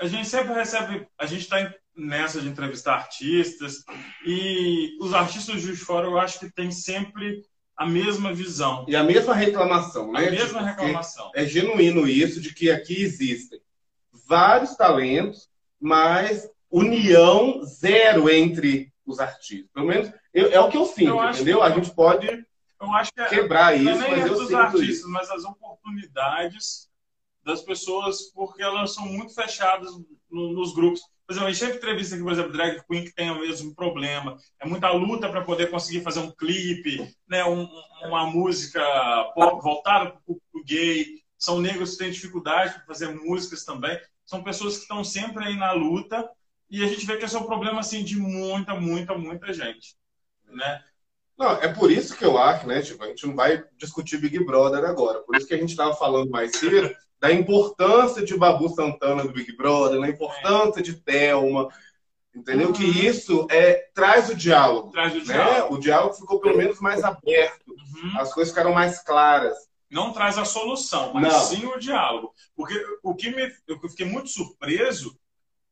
[0.01, 3.85] a gente sempre recebe, a gente está nessa de entrevistar artistas,
[4.25, 7.41] e os artistas de fora eu acho que tem sempre
[7.77, 8.85] a mesma visão.
[8.85, 10.27] E a mesma reclamação, né?
[10.27, 11.31] A mesma tipo, reclamação.
[11.33, 13.61] É genuíno isso de que aqui existem
[14.11, 15.49] vários talentos,
[15.79, 19.69] mas união zero entre os artistas.
[19.73, 21.59] Pelo menos eu, é o que eu sinto, eu entendeu?
[21.59, 25.09] Que, a gente pode é, quebrar isso, não é mas eu dos sinto artistas, isso.
[25.09, 26.89] mas as oportunidades
[27.43, 29.91] das pessoas, porque elas são muito fechadas
[30.29, 31.01] no, nos grupos.
[31.25, 33.73] Por exemplo, a gente sempre entrevista aqui, por exemplo, drag queen que tem o mesmo
[33.73, 34.37] problema.
[34.59, 37.67] É muita luta para poder conseguir fazer um clipe, né, um,
[38.03, 38.81] uma música
[39.35, 41.05] pop voltada para o gay.
[41.37, 43.99] São negros que têm dificuldade para fazer músicas também.
[44.25, 46.27] São pessoas que estão sempre aí na luta
[46.69, 49.95] e a gente vê que esse é um problema assim de muita, muita, muita gente,
[50.45, 50.83] né?
[51.37, 52.81] Não, é por isso que eu acho, né?
[52.81, 55.19] Tipo, a gente não vai discutir Big Brother agora.
[55.19, 59.33] Por isso que a gente estava falando mais cedo da importância de Babu Santana do
[59.33, 61.67] Big Brother, da importância de Thelma,
[62.33, 62.67] entendeu?
[62.67, 62.73] Uhum.
[62.73, 64.91] Que isso é traz o diálogo.
[64.91, 65.23] Traz o né?
[65.23, 65.75] diálogo.
[65.75, 67.67] O diálogo ficou pelo menos mais aberto.
[67.67, 68.19] Uhum.
[68.19, 69.57] As coisas ficaram mais claras.
[69.89, 71.39] Não traz a solução, mas não.
[71.41, 72.33] sim o diálogo.
[72.55, 72.73] Porque
[73.03, 75.17] o que me, eu fiquei muito surpreso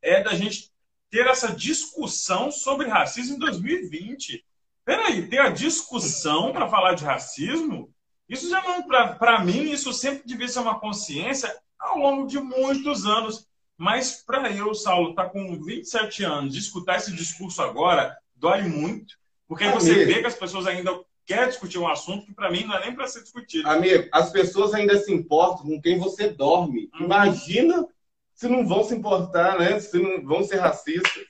[0.02, 0.73] é da gente
[1.14, 4.44] ter essa discussão sobre racismo em 2020.
[4.84, 7.94] Peraí, ter a discussão para falar de racismo?
[8.28, 13.06] Isso já não, para mim, isso sempre devia ser uma consciência ao longo de muitos
[13.06, 13.48] anos.
[13.78, 19.14] Mas para eu, Saulo, estar tá com 27 anos, escutar esse discurso agora, dói muito.
[19.48, 19.82] Porque Amigo.
[19.82, 22.86] você vê que as pessoas ainda querem discutir um assunto que para mim não é
[22.88, 23.70] nem para ser discutido.
[23.70, 26.90] Amigo, as pessoas ainda se importam com quem você dorme.
[26.96, 27.06] Uhum.
[27.06, 27.88] Imagina
[28.34, 29.80] se não vão se importar, né?
[29.80, 31.24] Se não vão ser racistas.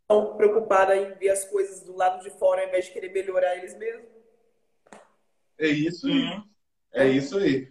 [0.00, 3.56] Estão preocupadas em ver as coisas do lado de fora ao invés de querer melhorar
[3.56, 4.06] eles mesmos.
[5.58, 6.42] É isso aí.
[6.92, 7.68] É isso aí.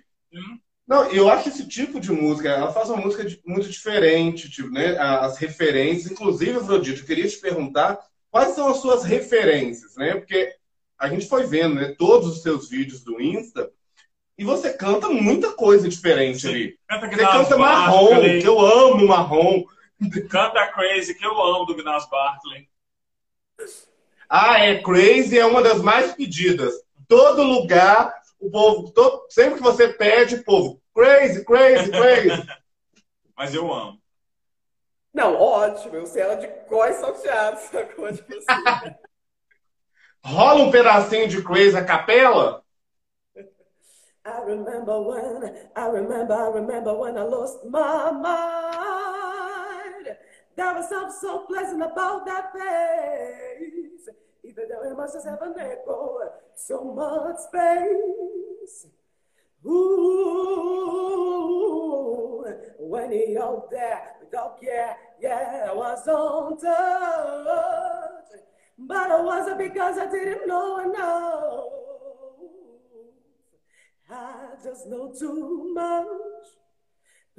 [0.88, 4.98] Não, eu acho esse tipo de música, ela faz uma música muito diferente, tipo, né?
[4.98, 8.00] As referências, inclusive, Afrodite, eu queria te perguntar
[8.30, 10.14] quais são as suas referências, né?
[10.16, 10.54] Porque
[10.98, 13.72] a gente foi vendo, né, todos os seus vídeos do Insta,
[14.38, 16.50] e você canta muita coisa diferente Sim.
[16.50, 16.80] ali.
[16.88, 19.64] Canta você canta marrom, que eu amo marrom.
[20.30, 22.68] Canta Crazy, que eu amo do Gnás Barkley.
[24.30, 26.74] Ah, é Crazy é uma das mais pedidas.
[27.08, 32.46] Todo lugar, o povo, todo, sempre que você pede, o povo, Crazy, Crazy, Crazy.
[33.38, 34.02] Mas eu amo.
[35.14, 35.96] Não, ótimo.
[35.96, 38.12] Eu sei ela de cós salteado, sacou?
[38.12, 38.96] Tipo assim.
[40.26, 42.65] Rola um pedacinho de Crazy a capela?
[44.26, 48.98] I remember when, I remember, I remember when I lost my mind.
[50.56, 54.10] There was something so pleasant about that face.
[54.44, 56.18] Even though it must have an echo,
[56.56, 58.88] so much space.
[59.64, 59.76] Ooh,
[62.80, 68.32] when he out there, dog, yeah, yeah, I was on touch.
[68.78, 71.85] But it wasn't because I didn't know enough.
[74.10, 76.06] I just know too much.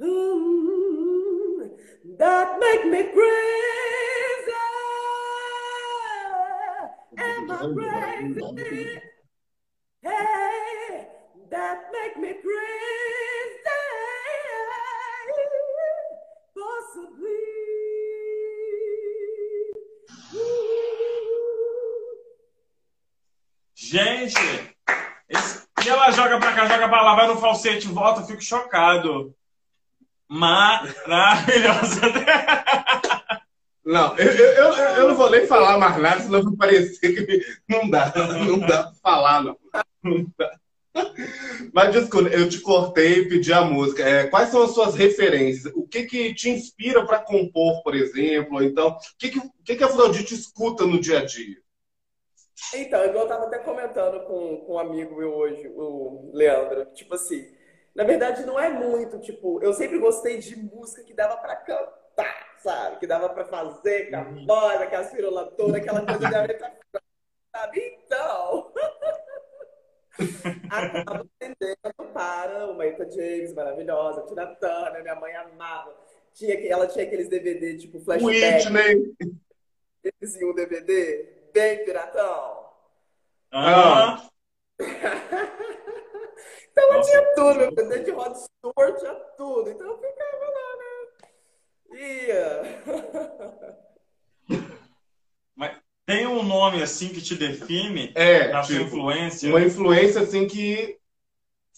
[0.01, 1.69] Mm,
[2.17, 4.51] that make me crazy.
[7.17, 8.99] Am I crazy?
[10.01, 11.07] Hey,
[11.49, 12.87] that make me crazy.
[16.53, 17.57] Possibly.
[23.75, 24.66] Gente,
[26.57, 29.35] cá, joga pra lá, vai no falsete, volta, eu fico chocado.
[30.27, 32.01] Maravilhosa.
[33.85, 37.41] Não, eu, eu, eu, eu não vou nem falar mais nada, senão vai parecer que
[37.69, 38.11] não dá,
[38.45, 39.57] não dá pra falar, não.
[41.73, 44.03] Mas desculpa, eu te cortei e pedi a música.
[44.03, 45.71] É, quais são as suas referências?
[45.73, 48.61] O que que te inspira para compor, por exemplo?
[48.61, 51.55] Então, o que que, o que que a Afrodite escuta no dia a dia?
[52.73, 57.13] Então, igual eu tava até comentando com, com um amigo meu hoje, o Leandro, tipo
[57.13, 57.51] assim,
[57.93, 62.55] na verdade não é muito, tipo, eu sempre gostei de música que dava pra cantar,
[62.57, 62.97] sabe?
[62.97, 66.73] Que dava pra fazer com a voz, aquela firola toda, aquela coisa da letra,
[67.55, 67.79] sabe?
[67.79, 68.73] Então,
[70.69, 75.95] acaba entendendo para uma Eta James maravilhosa, Tina Turner, minha mãe amava.
[76.33, 79.15] Tinha, ela tinha aqueles DVD, tipo, flashback, Whitney.
[80.03, 82.67] eles iam um DVD, bem piratão.
[83.51, 84.29] Ah,
[86.71, 89.69] Então eu tinha tudo, meu Deus, desde Rod Stewart, tinha tudo.
[89.69, 91.99] Então eu ficava lá, né?
[91.99, 92.61] Ia.
[95.55, 99.49] mas tem um nome assim que te define É, na sua tipo, influência?
[99.49, 100.97] uma influência assim que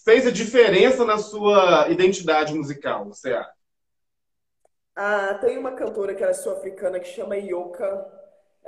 [0.05, 3.51] fez a diferença na sua identidade musical, você acha?
[4.95, 8.18] Ah, tem uma cantora que era sul-africana que chama Yoka.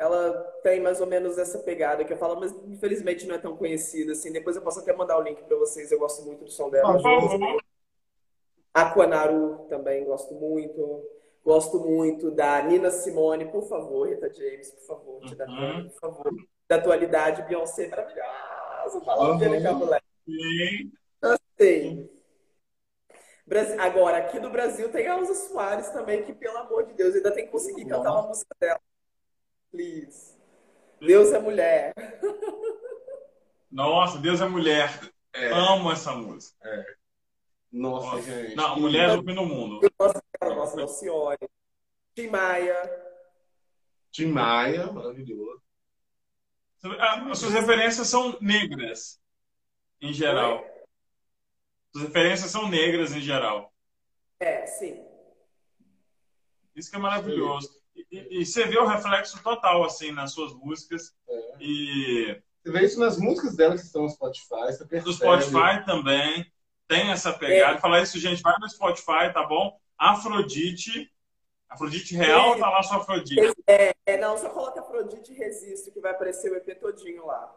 [0.02, 0.34] Ela
[0.64, 4.14] tem mais ou menos essa pegada que eu falo, mas infelizmente não é tão conhecida
[4.14, 4.32] assim.
[4.32, 5.92] Depois eu posso até mandar o link pra vocês.
[5.92, 7.00] Eu gosto muito do som dela.
[7.00, 7.62] Favor.
[8.74, 11.04] Aquanaru também gosto muito.
[11.46, 15.56] Gosto muito da Nina Simone, por favor, Rita James, por favor, Tina Uhum.
[15.56, 16.34] Turner, por favor.
[16.68, 19.02] Da atualidade, Beyoncé, maravilhosa.
[19.06, 19.38] Fala Uhum.
[19.38, 20.00] dele, Cabulé.
[20.26, 20.92] Sim.
[21.60, 22.10] Sim.
[23.46, 27.16] Brasi- Agora, aqui do Brasil tem a Elza Soares também, que, pelo amor de Deus,
[27.16, 28.80] ainda tem que conseguir cantar uma música dela.
[29.72, 30.36] Please.
[31.00, 31.94] Deus é mulher.
[33.72, 34.90] Nossa, Deus é mulher.
[35.34, 35.48] É.
[35.48, 36.58] Amo essa música.
[37.72, 38.22] Nossa, Nossa.
[38.22, 38.56] gente.
[38.56, 39.80] Não, mulher é o fim do mundo.
[39.82, 41.38] Eu gosto dela, gosto da Alcione.
[42.14, 43.08] Tim Maia.
[44.12, 45.62] Tim Maia, maravilhoso.
[47.00, 49.22] Ah, As suas referências são negras,
[50.02, 50.66] em geral.
[51.94, 53.74] Suas referências são negras, em geral.
[54.40, 55.02] É, sim.
[56.76, 57.81] Isso que é maravilhoso.
[58.12, 61.14] E, e- você vê o reflexo total, assim, nas suas músicas.
[61.30, 61.56] É.
[61.60, 65.06] E Você vê isso nas músicas dela que estão no Spotify, você percebe.
[65.06, 66.52] no Spotify também
[66.88, 67.80] tem essa pegada.
[67.80, 69.80] Falar isso, gente, vai no Spotify, tá bom?
[69.98, 71.10] Afrodite.
[71.70, 73.56] Afrodite Real, tá lá sua Afrodite.
[73.66, 77.50] É, não, só coloca Afrodite e Resisto, que vai aparecer o EP todinho lá.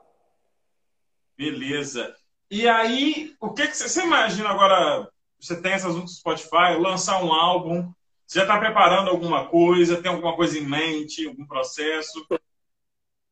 [1.37, 2.15] Beleza.
[2.49, 5.11] E aí, o que, que você, você imagina agora?
[5.41, 7.93] Você tem essas músicas no Spotify, lançar um álbum.
[8.27, 10.01] Você já está preparando alguma coisa?
[10.01, 11.27] Tem alguma coisa em mente?
[11.27, 12.27] Algum processo?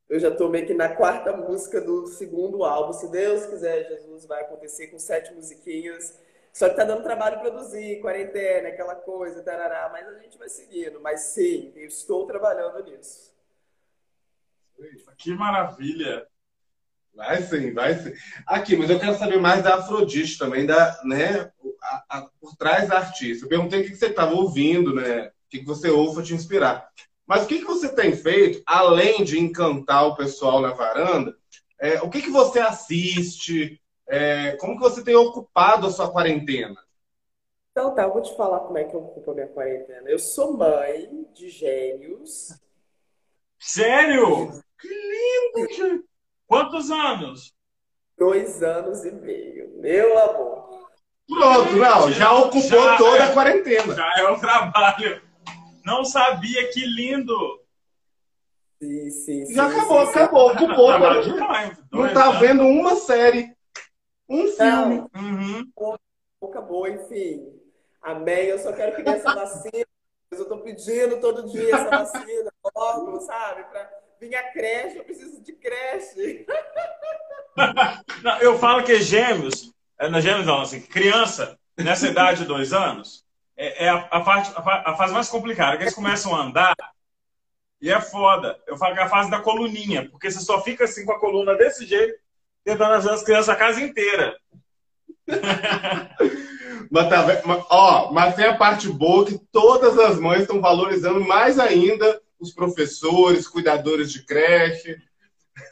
[0.08, 2.92] Eu já tô meio que na quarta música do segundo álbum.
[2.92, 6.20] Se Deus quiser, Jesus, vai acontecer com sete musiquinhas.
[6.52, 11.00] Só que tá dando trabalho produzir, quarentena, aquela coisa, tarará, mas a gente vai seguindo.
[11.00, 13.32] Mas sim, eu estou trabalhando nisso.
[15.16, 16.26] Que maravilha!
[17.14, 18.12] Vai sim, vai sim.
[18.46, 21.50] Aqui, mas eu quero saber mais da Afrodite também, da, né,
[21.82, 23.44] a- a- por trás da artista.
[23.44, 25.26] Eu perguntei o que que você estava ouvindo, né?
[25.28, 26.88] O que que você ouve para te inspirar.
[27.26, 31.34] Mas o que que você tem feito, além de encantar o pessoal na varanda?
[31.80, 33.80] é, o que que você assiste?
[34.08, 36.76] É, como que você tem ocupado a sua quarentena?
[37.70, 40.08] Então tá, eu vou te falar como é que eu ocupo a minha quarentena.
[40.08, 42.54] Eu sou mãe de gênios.
[43.58, 44.50] Sério?
[44.78, 46.04] Que lindo, gente.
[46.52, 47.54] Quantos anos?
[48.18, 49.72] Dois anos e meio.
[49.80, 50.86] Meu amor.
[51.26, 53.22] Pronto, não, já ocupou Já toda é.
[53.22, 53.94] a quarentena.
[53.94, 55.22] Já é o trabalho.
[55.82, 57.34] Não sabia, que lindo.
[58.82, 59.54] Sim, sim, sim.
[59.54, 60.18] Já acabou, sim, sim.
[60.18, 60.90] acabou, ocupou.
[60.90, 61.22] Agora.
[61.22, 61.78] demais.
[61.90, 62.40] Não tá anos.
[62.40, 63.56] vendo uma série,
[64.28, 65.06] um filme.
[65.10, 65.96] Não, Uhum.
[66.50, 67.48] acabou, enfim.
[68.02, 68.44] Amém.
[68.48, 69.86] Eu só quero que dê essa vacina.
[70.30, 73.64] Eu tô pedindo todo dia essa vacina, logo, sabe?
[73.64, 76.46] Pra vir a creche, eu preciso de creche.
[78.22, 82.72] Não, eu falo que gêmeos, é, não, gêmeos não, assim, criança, nessa idade de dois
[82.72, 86.42] anos, é, é a, a, parte, a, a fase mais complicada, que eles começam a
[86.42, 86.74] andar
[87.80, 88.58] e é foda.
[88.66, 91.20] Eu falo que é a fase da coluninha, porque você só fica assim com a
[91.20, 92.14] coluna desse jeito,
[92.64, 94.36] tentando ajudar as crianças a casa inteira.
[96.90, 97.26] Mas, tá?
[97.46, 102.20] Mas, ó, mas tem a parte boa que todas as mães estão valorizando mais ainda
[102.42, 104.96] os professores, cuidadores de creche.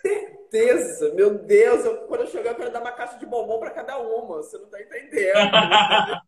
[0.02, 3.70] Certeza, meu Deus, eu- quando eu chegar, eu quero dar uma caixa de bombom para
[3.70, 4.36] cada uma.
[4.38, 5.34] Você não tá entendendo.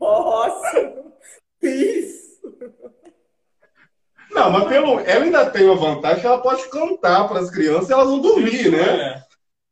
[0.00, 1.04] Nossa,
[1.62, 2.26] isso.
[4.30, 7.88] Não, mas pelo, ela ainda tem uma vantagem que ela pode cantar para as crianças
[7.88, 9.12] e elas vão dormir, né?
[9.12, 9.22] É.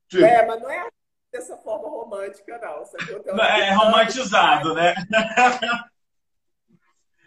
[0.08, 0.88] Tipo, É, mas não é
[1.32, 2.84] dessa forma romântica, não.
[3.32, 4.94] uma- É romantizado, né?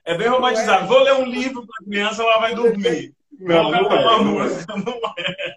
[0.07, 0.87] É bem romantizado.
[0.87, 3.13] Vou ler um livro para a criança, ela vai dormir.
[3.37, 4.45] não, é, uma não é.
[4.45, 4.73] música.
[4.77, 5.55] Não é.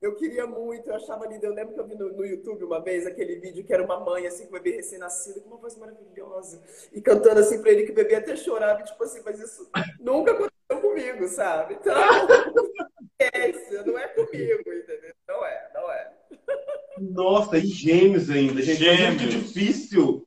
[0.00, 1.46] Eu queria muito, eu achava lindo.
[1.46, 4.00] Eu lembro que eu vi no, no YouTube uma vez aquele vídeo que era uma
[4.00, 6.60] mãe, assim, com o bebê recém-nascido, com uma voz maravilhosa,
[6.92, 9.70] e cantando assim pra ele que o bebê até chorava, e, tipo assim, mas isso
[10.00, 11.74] nunca aconteceu comigo, sabe?
[11.74, 11.94] Então,
[13.16, 15.14] esquece, não é comigo, entendeu?
[15.28, 16.12] Não é, não é.
[16.98, 18.82] Nossa, e gêmeos ainda, gente.
[18.82, 19.52] Imagina que Gêmeos.
[19.52, 20.21] difícil.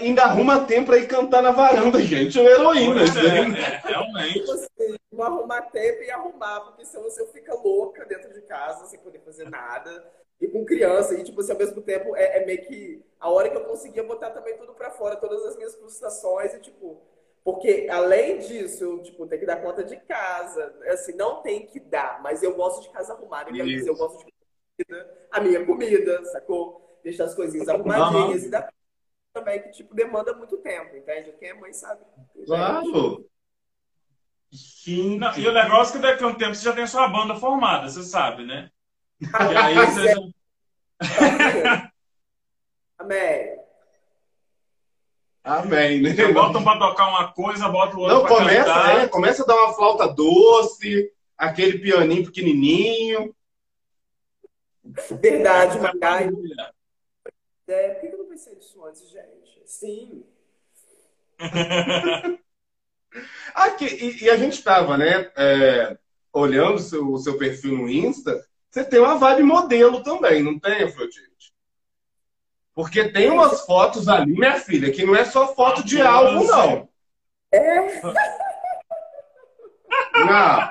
[0.00, 2.38] Ainda arruma tempo pra ir cantar na varanda, gente.
[2.38, 3.02] É uma heroína.
[3.02, 4.40] É, é, realmente.
[4.40, 8.86] Tipo assim, não arrumar tempo e arrumar, porque senão você fica louca dentro de casa,
[8.86, 10.04] sem poder fazer nada.
[10.40, 13.50] E com criança, e tipo assim, ao mesmo tempo, é, é meio que a hora
[13.50, 16.98] que eu conseguia botar também tudo pra fora, todas as minhas frustrações, e tipo,
[17.44, 20.74] porque além disso, eu, tipo, tenho que dar conta de casa.
[20.88, 24.32] Assim, não tem que dar, mas eu gosto de casa arrumada, então eu gosto de
[24.32, 26.98] comida, a minha comida, sacou?
[27.02, 28.70] Deixar as coisinhas arrumadinhas e dar
[29.32, 31.32] também que, tipo, demanda muito tempo, entende?
[31.38, 32.04] Quem é mãe sabe.
[32.46, 33.26] Claro.
[34.50, 35.18] Gente.
[35.18, 37.06] Não, e o negócio é que daqui a um tempo você já tem a sua
[37.08, 38.70] banda formada, você sabe, né?
[39.20, 40.14] E aí você é.
[40.14, 40.20] já-
[42.98, 43.60] Amém.
[45.42, 46.14] Amém, né?
[46.14, 48.98] já botam pra tocar uma coisa, bota o outro Não, pra começa, cantar.
[49.00, 53.34] é, começa a dar uma flauta doce, aquele pianinho pequenininho.
[54.84, 56.28] Verdade, Magai.
[57.68, 59.62] É, por que pensei nisso antes, gente?
[59.66, 60.24] Sim.
[63.54, 65.98] Aqui, e, e a gente estava, né, é,
[66.32, 70.58] olhando o seu, o seu perfil no Insta, você tem uma vibe modelo também, não
[70.58, 71.52] tem, Afrodite?
[72.72, 76.88] Porque tem umas fotos ali, minha filha, que não é só foto de álbum, não.
[77.52, 78.00] É,
[80.14, 80.70] Não.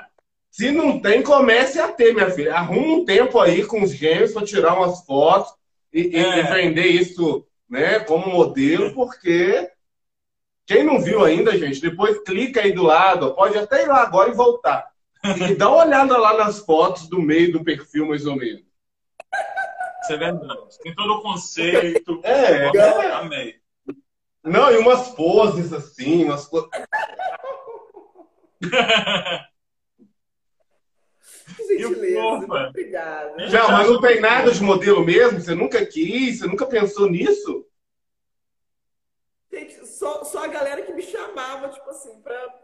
[0.50, 2.54] Se não tem, comece a ter, minha filha.
[2.54, 5.52] Arruma um tempo aí com os gêmeos para tirar umas fotos
[5.92, 6.38] e- É.
[6.38, 9.70] e vender isso né, como modelo, porque
[10.66, 14.30] quem não viu ainda, gente, depois clica aí do lado, pode até ir lá agora
[14.30, 14.90] e voltar.
[15.24, 18.64] E dá uma olhada lá nas fotos do meio do perfil, mais ou menos.
[20.02, 20.78] Isso é verdade.
[20.82, 22.20] Tem todo o conceito.
[22.24, 23.12] É, é.
[23.12, 23.60] Amei.
[24.42, 26.68] Não, e umas poses assim, umas co...
[31.54, 32.68] que gentileza.
[32.68, 33.36] Obrigada.
[33.36, 35.40] Não, mas não tem nada de modelo mesmo?
[35.40, 36.38] Você nunca quis?
[36.38, 37.66] Você nunca pensou nisso?
[39.52, 42.60] Gente, só, só a galera que me chamava, tipo assim, pra,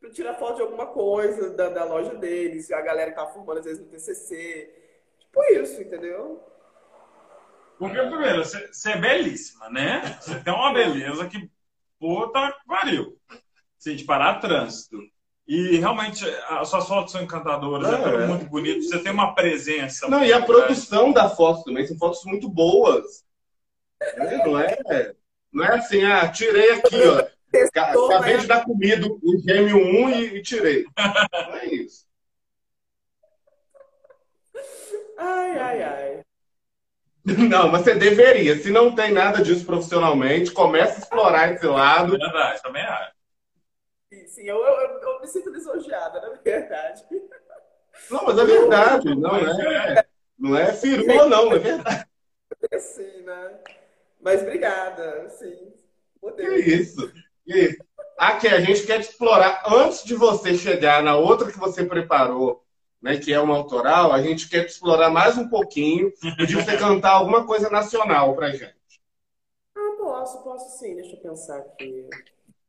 [0.00, 2.70] pra tirar foto de alguma coisa da, da loja deles.
[2.72, 4.72] A galera que tava formando, às vezes, no TCC.
[5.18, 6.42] Tipo isso, entendeu?
[7.78, 10.18] Porque, primeiro, você, é belíssima, né?
[10.20, 11.50] Você tem uma beleza que,
[11.98, 13.18] puta, pariu.
[13.76, 14.98] Se de parar trânsito.
[15.46, 17.98] E realmente, as suas fotos são encantadoras, é, É.
[18.12, 18.82] tudo muito bonito.
[18.84, 20.08] Você tem uma presença.
[20.08, 20.46] Não, e a grande.
[20.46, 23.24] produção da foto também, são fotos muito boas.
[24.16, 24.36] Né?
[24.44, 25.14] Não é,
[25.52, 27.26] não é assim, ah, tirei aqui, ó.
[27.52, 28.40] Testou, Acabei né?
[28.40, 30.86] de dar comida, o gêmeo 1 e, e tirei.
[30.96, 32.06] Não é isso.
[35.18, 36.22] Ai, ai, ai.
[37.24, 38.58] Não, mas você deveria.
[38.58, 42.16] Se não tem nada disso profissionalmente, comece a explorar esse lado.
[42.16, 43.12] É verdade, também acho.
[44.12, 47.02] Sim, sim, eu, eu, eu- me sinto lisonjeada, na verdade.
[48.10, 49.14] Não, mas é verdade.
[49.14, 50.04] Não é,
[50.38, 52.06] não é firula, não, é verdade.
[52.74, 53.58] Assim, né?
[54.20, 55.72] Mas obrigada, sim.
[56.36, 57.10] Que isso?
[57.46, 57.84] Que isso?
[58.18, 59.62] Aqui, a gente quer te explorar.
[59.66, 62.62] Antes de você chegar na outra que você preparou,
[63.00, 66.54] né, que é uma autoral, a gente quer te explorar mais um pouquinho e de
[66.54, 68.74] você cantar alguma coisa nacional pra gente.
[69.74, 70.96] Ah, posso, posso sim.
[70.96, 72.10] Deixa eu pensar aqui.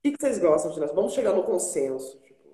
[0.06, 0.93] O que, vocês gostam de nós?
[0.93, 2.20] Vamos chegar no consenso.
[2.20, 2.49] Tipo...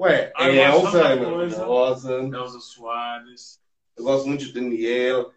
[0.00, 1.64] Ué, Ah, eu Elza, de Ana coisa.
[1.64, 2.12] Rosa.
[2.14, 3.60] Elza Soares.
[3.96, 5.30] Eu gosto muito de Daniel.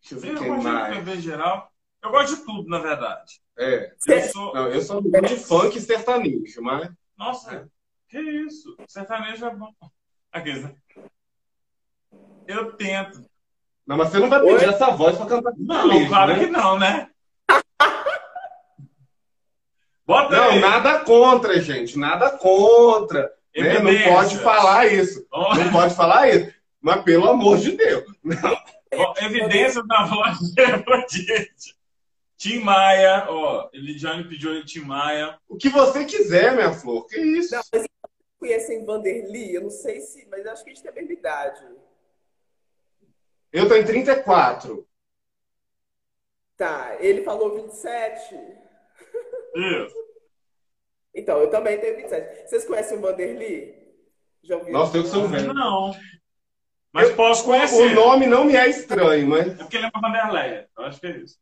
[0.00, 0.96] Deixa eu ver Eu quem gosto de mais.
[0.96, 1.70] MPB geral.
[2.02, 3.40] Eu gosto de tudo, na verdade.
[3.58, 3.92] É.
[4.06, 4.54] Eu sou.
[4.54, 6.90] Não, eu sou muito de funk e sertanejo, mas.
[7.18, 7.68] Nossa,
[8.08, 8.76] que isso?
[8.88, 9.70] Sertanejo é bom.
[10.32, 10.74] Aqui, né?
[12.46, 13.24] Eu tento.
[13.86, 14.64] Não, mas você não vai pedir Oi?
[14.64, 16.38] essa voz pra cantar Não, sertanejo, claro né?
[16.38, 17.10] que não, né?
[20.06, 20.60] Bota Não, aí.
[20.60, 21.98] nada contra, gente.
[21.98, 23.32] Nada contra.
[23.56, 23.78] né?
[23.80, 25.26] Não pode falar isso.
[25.32, 26.54] Ó, Não pode falar isso.
[26.80, 28.04] Mas pelo amor de Deus.
[28.94, 31.76] ó, evidências na voz de Afrodite.
[32.36, 33.68] Tim Maia, ó.
[33.72, 35.36] Elidiane pediu ele Tim Maia.
[35.48, 37.06] O que você quiser, minha flor.
[37.06, 37.54] Que isso?
[37.54, 37.86] Não, mas
[38.38, 39.54] conhecem Vanderly?
[39.54, 41.64] Eu não sei se, mas acho que a gente tem a mesma idade.
[43.52, 44.86] Eu tô em 34.
[46.56, 48.38] Tá, ele falou 27.
[49.56, 49.96] Isso.
[51.14, 52.48] Então, eu também tenho 27.
[52.48, 53.74] Vocês conhecem o Vanderly?
[54.42, 54.78] Já ouviram?
[54.80, 55.52] Nossa, eu que sou velho.
[55.54, 55.94] Não.
[56.92, 57.94] Mas Eu- posso O conhecer.
[57.94, 59.48] nome não me é estranho, mas.
[59.48, 60.68] É porque ele é uma Vanderleia.
[60.76, 61.38] Eu acho que é isso.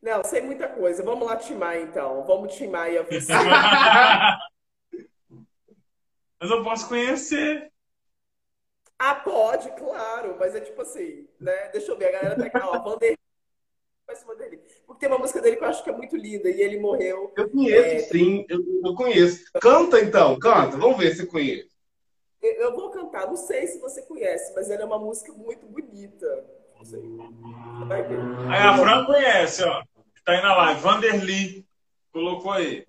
[0.00, 1.02] Não, sei muita coisa.
[1.02, 2.22] Vamos lá timar então.
[2.24, 3.32] Vamos timar e você.
[6.40, 7.72] Mas eu posso conhecer.
[8.98, 10.36] Ah, pode, claro.
[10.38, 11.68] Mas é tipo assim, né?
[11.68, 12.06] Deixa eu ver.
[12.08, 12.58] A galera tá aqui.
[12.58, 13.18] Ó, Vanderly.
[14.26, 14.60] Vanderly.
[14.86, 16.48] Porque tem uma música dele que eu acho que é muito linda.
[16.48, 17.32] E ele morreu.
[17.36, 17.98] Eu conheço, É.
[18.00, 18.46] sim.
[18.48, 19.44] Eu, eu conheço.
[19.60, 20.76] Canta então, canta.
[20.76, 21.68] Vamos ver se conhece.
[22.40, 23.26] Eu eu vou cantar.
[23.26, 26.46] Não sei se você conhece, mas ela é uma música muito bonita.
[26.76, 27.00] Não sei.
[27.88, 28.18] Vai ver.
[28.48, 29.82] Aí a Fran conhece, ó.
[30.24, 30.80] Tá aí na live.
[30.80, 31.66] Vanderly.
[32.12, 32.86] Colocou aí.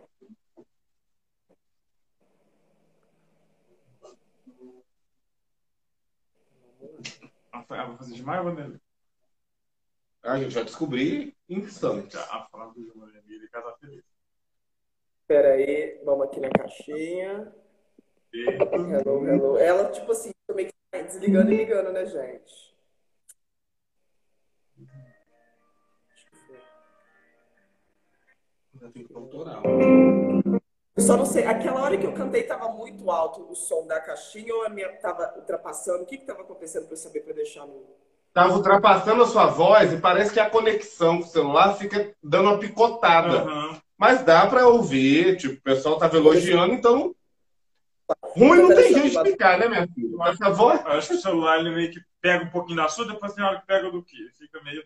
[7.51, 8.80] Ah, ah, Vou fazer demais, Vanderly?
[10.28, 12.17] A gente vai descobrir em instantes.
[12.17, 14.03] A Fran do Vanderly de Casa Feliz.
[15.25, 16.01] Pera aí.
[16.03, 17.55] Vamos aqui na caixinha.
[18.34, 19.57] Hello, hello.
[19.57, 22.75] Ela, tipo assim, também tá desligando e ligando, né, gente?
[28.75, 29.13] Já tem que.
[30.97, 34.01] Eu só não sei, aquela hora que eu cantei tava muito alto o som da
[34.01, 36.03] caixinha ou a minha tava ultrapassando?
[36.03, 38.07] O que que tava acontecendo pra eu saber pra eu deixar no.
[38.38, 42.49] Tava ultrapassando a sua voz e parece que a conexão com o celular fica dando
[42.49, 43.39] uma picotada.
[43.39, 43.81] Aham.
[43.97, 47.15] Mas dá pra ouvir, tipo, o pessoal tava elogiando, então.
[48.21, 50.15] Ruim não tem jeito de explicar, né, minha filha?
[50.27, 50.85] Essa voz.
[50.85, 53.59] Acho que o celular ele meio que pega um pouquinho da sua, depois tem hora
[53.59, 54.29] que pega do que?
[54.38, 54.83] Fica meio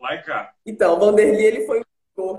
[0.00, 0.54] lá e cá.
[0.64, 1.82] Então, o Vanderly, ele foi
[2.16, 2.38] um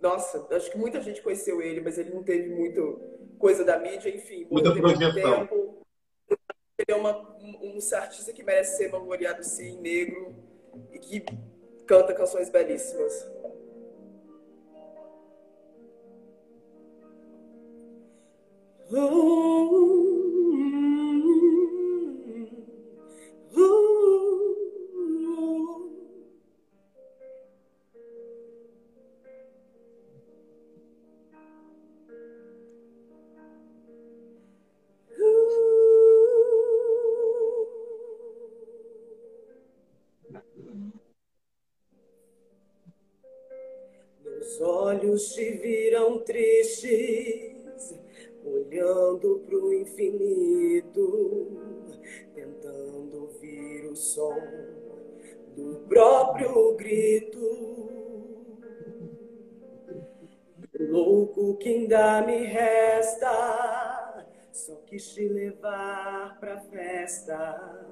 [0.00, 3.00] Nossa, acho que muita gente conheceu ele, mas ele não teve muito
[3.36, 4.46] coisa da mídia, enfim.
[4.48, 5.12] Muita projeção.
[5.12, 5.83] tempo.
[6.76, 10.34] Ele é uma, um, um artista que merece ser vangloriado, sim, negro,
[10.92, 11.24] e que
[11.86, 13.30] canta canções belíssimas.
[18.90, 19.94] Meus
[56.84, 57.40] grito.
[60.78, 67.86] Louco que ainda me resta, só quis te levar pra festa.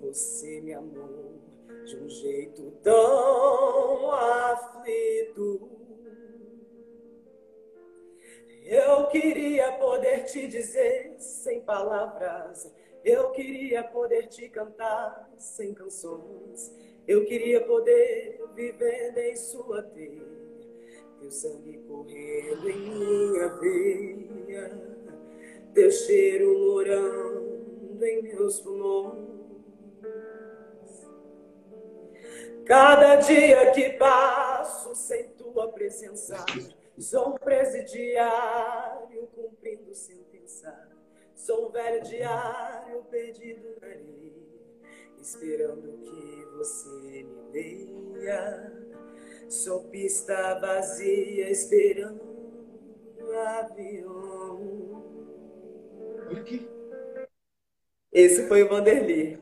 [0.00, 1.38] Você me amou
[1.84, 5.70] de um jeito tão aflito.
[8.64, 12.68] Eu queria poder te dizer sem palavras.
[13.04, 16.74] Eu queria poder te cantar sem canções.
[17.06, 20.26] Eu queria poder viver em sua teia.
[21.20, 24.96] Teu sangue correndo em minha veia.
[25.72, 29.36] Teu cheiro morando em meus pulmões.
[32.64, 36.44] Cada dia que passo sem tua presença,
[36.98, 40.88] sou um presidiário cumprindo sentença.
[41.32, 44.55] Sou um velho diário perdido na areia,
[45.26, 48.72] esperando que você me leia.
[49.48, 52.20] Só pista vazia esperando
[53.20, 55.04] o avião.
[56.28, 56.68] Olha aqui.
[58.12, 59.38] Esse foi o Vanderly.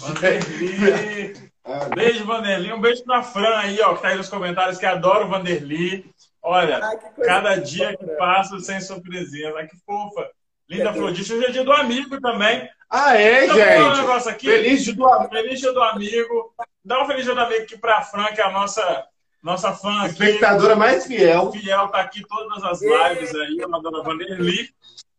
[0.00, 1.52] Vanderly.
[1.64, 2.72] Ah, Beijo, Vanderly.
[2.72, 6.12] Um beijo pra Fran aí, ó, que tá aí nos comentários, que adora o Vanderly.
[6.42, 9.54] Olha, Ai, cada dia que passa sem surpresinha.
[9.56, 10.30] Ai, que fofa.
[10.68, 11.32] Linda É Afrodite.
[11.32, 12.68] Hoje é dia do amigo também.
[12.90, 14.00] Ah, é, eu falar um gente?
[14.00, 14.46] negócio aqui.
[14.46, 15.28] Feliz de doar.
[15.28, 16.54] Feliz dia do amigo.
[16.84, 19.04] Dá um feliz dia do amigo aqui pra Fran, que é a nossa,
[19.42, 20.12] nossa fã aqui.
[20.24, 21.50] Espectadora mais fiel.
[21.52, 24.70] Fiel, tá aqui todas as lives aí, a dona Vanderly.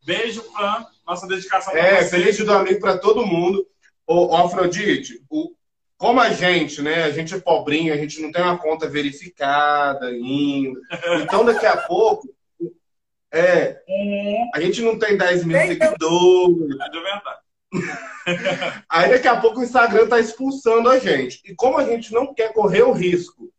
[0.06, 0.86] Beijo, Fran.
[1.06, 2.10] Nossa dedicação É, você.
[2.10, 3.66] feliz de do amigo para todo mundo.
[4.06, 5.52] Ô, ô, Afrodite, o-
[5.98, 7.04] como a gente, né?
[7.04, 10.80] A gente é pobrinho, a gente não tem uma conta verificada ainda.
[11.24, 12.30] Então, daqui a pouco,
[13.38, 15.68] é, Hum, a gente não tem 10 mil eu.
[15.68, 16.80] seguidores.
[16.82, 17.40] é de verdade.
[18.90, 21.42] Aí, daqui a pouco, o Instagram tá expulsando a gente.
[21.46, 23.50] E como a gente não quer correr o risco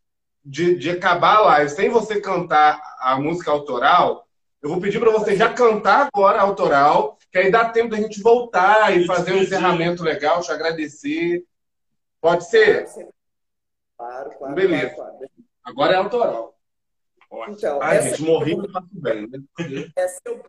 [0.43, 4.27] de, de acabar a live sem você cantar a música autoral,
[4.61, 7.97] eu vou pedir para você já cantar agora a autoral, que aí dá tempo da
[7.97, 11.43] gente voltar e fazer um encerramento legal, te agradecer.
[12.19, 12.85] Pode ser?
[13.97, 14.55] Claro, claro.
[14.55, 14.95] Beleza.
[14.95, 15.29] claro, claro.
[15.63, 16.58] Agora é autoral.
[17.29, 17.55] Ótimo.
[17.57, 19.39] Então, Ai, essa, gente, morri do faço bem, né?
[19.95, 20.43] essa eu,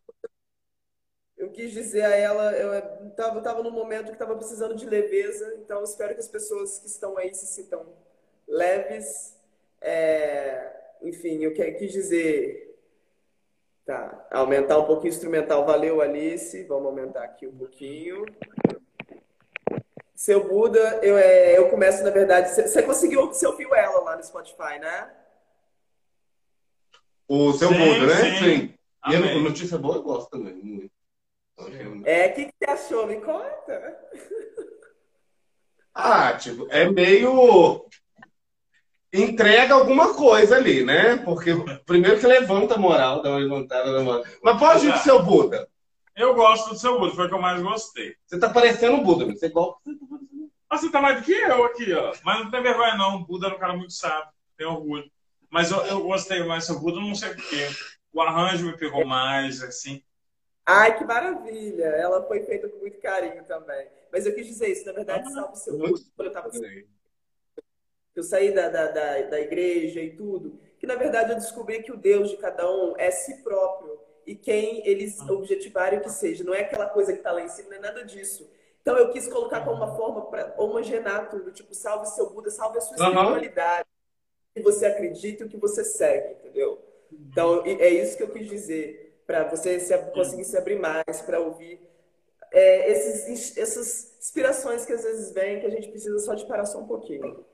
[1.37, 5.55] eu quis dizer a ela, eu estava tava num momento que estava precisando de leveza,
[5.63, 7.87] então espero que as pessoas que estão aí se sintam
[8.49, 9.37] leves.
[9.81, 10.73] É,
[11.03, 12.69] enfim, eu que- quis dizer.
[13.85, 15.65] Tá, aumentar um pouquinho o instrumental.
[15.67, 16.63] Valeu, Alice.
[16.65, 18.25] Vamos aumentar aqui um pouquinho.
[20.15, 22.51] Seu Buda, eu, é, eu começo, na verdade.
[22.51, 25.11] Você você conseguiu, você ouviu ela lá no Spotify, né?
[27.33, 28.39] O seu Sim, Buda, né?
[28.41, 28.75] sim.
[29.09, 30.53] E a notícia boa eu gosto também.
[30.53, 30.91] muito.
[32.05, 33.07] É, o que, que você achou?
[33.07, 33.97] Me conta.
[35.93, 37.85] Ah, tipo, é meio.
[39.13, 41.17] Entrega alguma coisa ali, né?
[41.17, 41.51] Porque
[41.85, 44.25] primeiro que levanta a moral, dá uma levantada na moral.
[44.41, 45.69] Mas pode ir pro seu Buda.
[46.17, 48.15] Eu gosto do seu Buda, foi o que eu mais gostei.
[48.25, 49.81] Você tá parecendo o Buda, você é igual.
[50.71, 52.15] Ah, você tá mais do que eu aqui, ó.
[52.25, 53.17] Mas não tem vergonha, não.
[53.17, 55.11] O Buda era um cara muito sábio, tem orgulho.
[55.51, 57.67] Mas eu, eu gostei mais do seu Buda, não sei porquê.
[58.13, 60.03] O arranjo me pegou mais, assim.
[60.65, 61.85] Ai, que maravilha!
[61.85, 63.89] Ela foi feita com muito carinho também.
[64.13, 66.51] Mas eu quis dizer isso, na verdade, salve seu Buda, quando eu tava
[68.15, 71.93] eu saí da, da, da, da igreja e tudo, que na verdade eu descobri que
[71.93, 73.99] o Deus de cada um é si próprio.
[74.27, 76.45] E quem eles objetivarem que seja.
[76.45, 78.49] Não é aquela coisa que está lá em cima, não é nada disso.
[78.81, 81.51] Então eu quis colocar como uma forma para homogenear tudo.
[81.51, 83.89] Tipo, salve seu Buda, salve a sua espiritualidade.
[84.61, 86.79] Que você acredita e o que você segue, entendeu?
[87.13, 89.23] Então é isso que eu quis dizer.
[89.27, 91.81] Para você se, conseguir se abrir mais, para ouvir
[92.53, 96.67] é, esses, essas inspirações que às vezes vêm, que a gente precisa só de parar
[96.67, 97.45] só um pouquinho.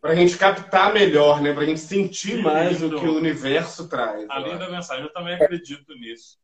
[0.00, 1.52] Pra gente captar melhor, né?
[1.52, 2.96] Pra gente sentir Que mais lindo.
[2.96, 4.28] o que o universo traz.
[4.30, 4.72] A linda acho.
[4.72, 6.38] mensagem, eu também acredito nisso.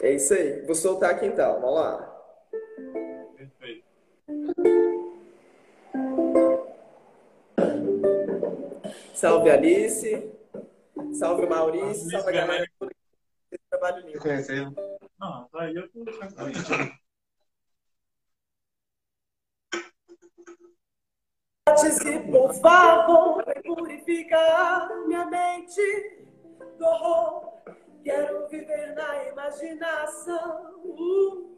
[0.00, 0.62] É isso aí.
[0.62, 1.60] Vou soltar aqui então.
[1.60, 2.16] Vamos lá.
[3.36, 3.84] Perfeito.
[9.20, 10.32] Salve Alice.
[11.12, 12.08] Salve Maurício.
[12.08, 12.90] Alice Salve a galera toda
[13.52, 14.18] esse trabalho lindo.
[14.18, 14.72] conheceu?
[15.20, 16.04] Não, tá aí eu tô
[21.76, 26.26] Se por favor, vem purificar minha mente
[26.78, 27.60] do horror.
[28.02, 30.80] Quero viver na imaginação.
[30.82, 31.50] Uh,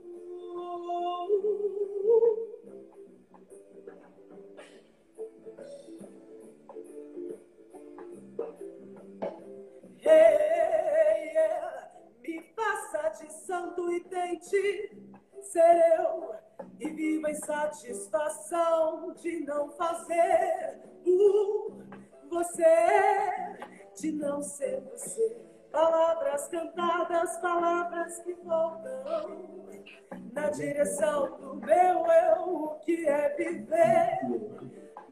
[10.04, 11.88] Yeah.
[12.22, 14.96] Me faça de santo e tente
[15.42, 16.34] ser eu
[16.80, 21.72] e viva em satisfação de não fazer o
[22.28, 22.64] você,
[23.94, 25.36] de não ser você.
[25.70, 29.62] Palavras cantadas, palavras que voltam
[30.32, 32.54] na direção do meu eu.
[32.54, 34.18] O que é viver?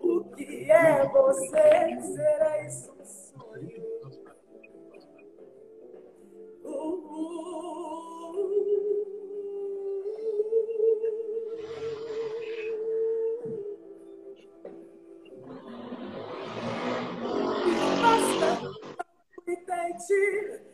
[0.00, 2.00] O que é você?
[2.00, 3.89] Será isso um sonho?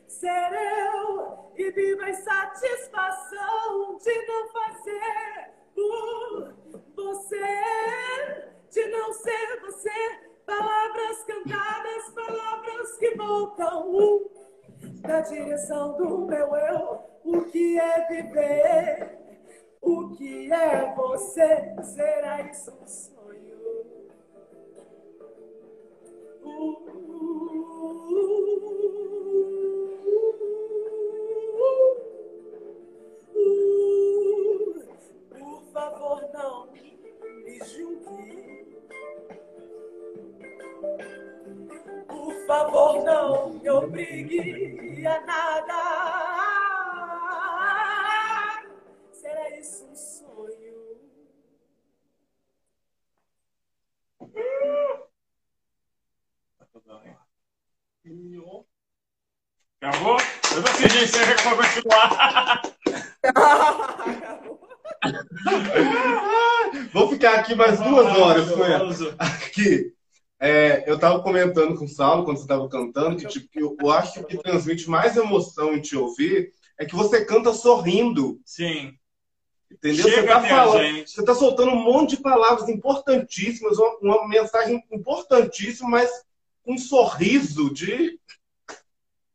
[0.08, 6.54] Ser eu e viva em satisfação de não fazer por
[6.94, 9.90] você, de não ser você.
[10.46, 13.92] Palavras cantadas, palavras que voltam
[15.02, 17.00] na direção do meu eu.
[17.24, 19.18] O que é viver?
[19.80, 21.74] O que é você?
[21.82, 22.72] Será isso
[71.26, 74.24] comentando com o Saulo quando você estava cantando que, tipo, eu, eu acho que o
[74.24, 78.40] que transmite mais emoção em te ouvir é que você canta sorrindo.
[78.44, 78.94] Sim.
[79.68, 80.08] Entendeu?
[80.08, 81.10] Chega você tá falando, gente.
[81.10, 86.08] você tá soltando um monte de palavras importantíssimas, uma, uma mensagem importantíssima, mas
[86.62, 88.20] com um sorriso de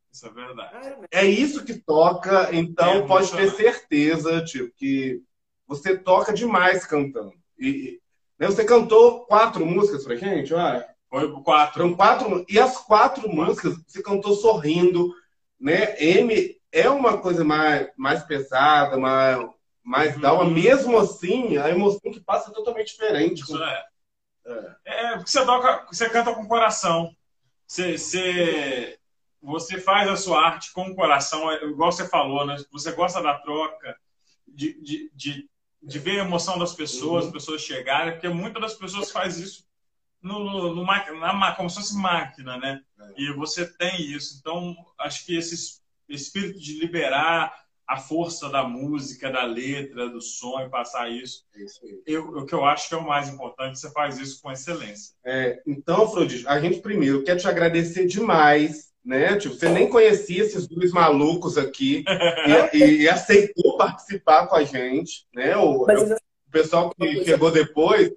[0.10, 0.96] Isso é verdade.
[1.12, 5.22] É isso que toca, então É pode ter certeza, tipo, que
[5.68, 7.34] você toca demais cantando.
[7.60, 8.00] E,
[8.40, 10.90] né, você cantou quatro músicas pra gente, olha.
[11.12, 11.74] Foi 4.
[11.74, 15.14] Foram quatro, e as quatro músicas você cantou sorrindo,
[15.60, 16.02] né?
[16.02, 19.46] M é uma coisa mais, mais pesada, mais,
[19.84, 20.22] mais Uhum.
[20.22, 23.42] down, mesmo assim, a emoção que passa é totalmente diferente.
[23.42, 23.86] Isso é.
[24.86, 27.14] É, porque você toca, você canta com o coração.
[27.68, 28.98] Você, você,
[29.42, 32.56] você faz a sua arte com o coração, é igual você falou, né?
[32.72, 33.98] Você gosta da troca,
[34.48, 35.50] de, de, de,
[35.84, 37.28] de ver a emoção das pessoas, Uhum.
[37.28, 39.70] as pessoas chegarem, porque muitas das pessoas fazem isso
[40.22, 42.82] no, no, na, como se fosse máquina, né?
[43.00, 43.22] É.
[43.22, 44.38] E você tem isso.
[44.40, 47.54] Então, acho que esse es- espírito de liberar
[47.88, 52.46] a força da música, da letra, do som e passar isso, É isso eu, o
[52.46, 55.14] que eu acho que é o mais importante, você faz isso com excelência.
[55.26, 59.36] É, então, Afrodite, a gente primeiro quer te agradecer demais, né?
[59.38, 64.64] Tipo, você nem conhecia esses dois malucos aqui e, e- e aceitou participar com a
[64.64, 65.58] gente, né?
[65.58, 66.16] O, Mas o
[66.52, 68.10] pessoal que chegou depois,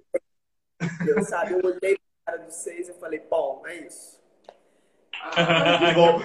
[1.07, 4.19] eu, sabe, eu olhei pra cara dos seis e falei, bom, é isso.
[5.95, 6.21] bom.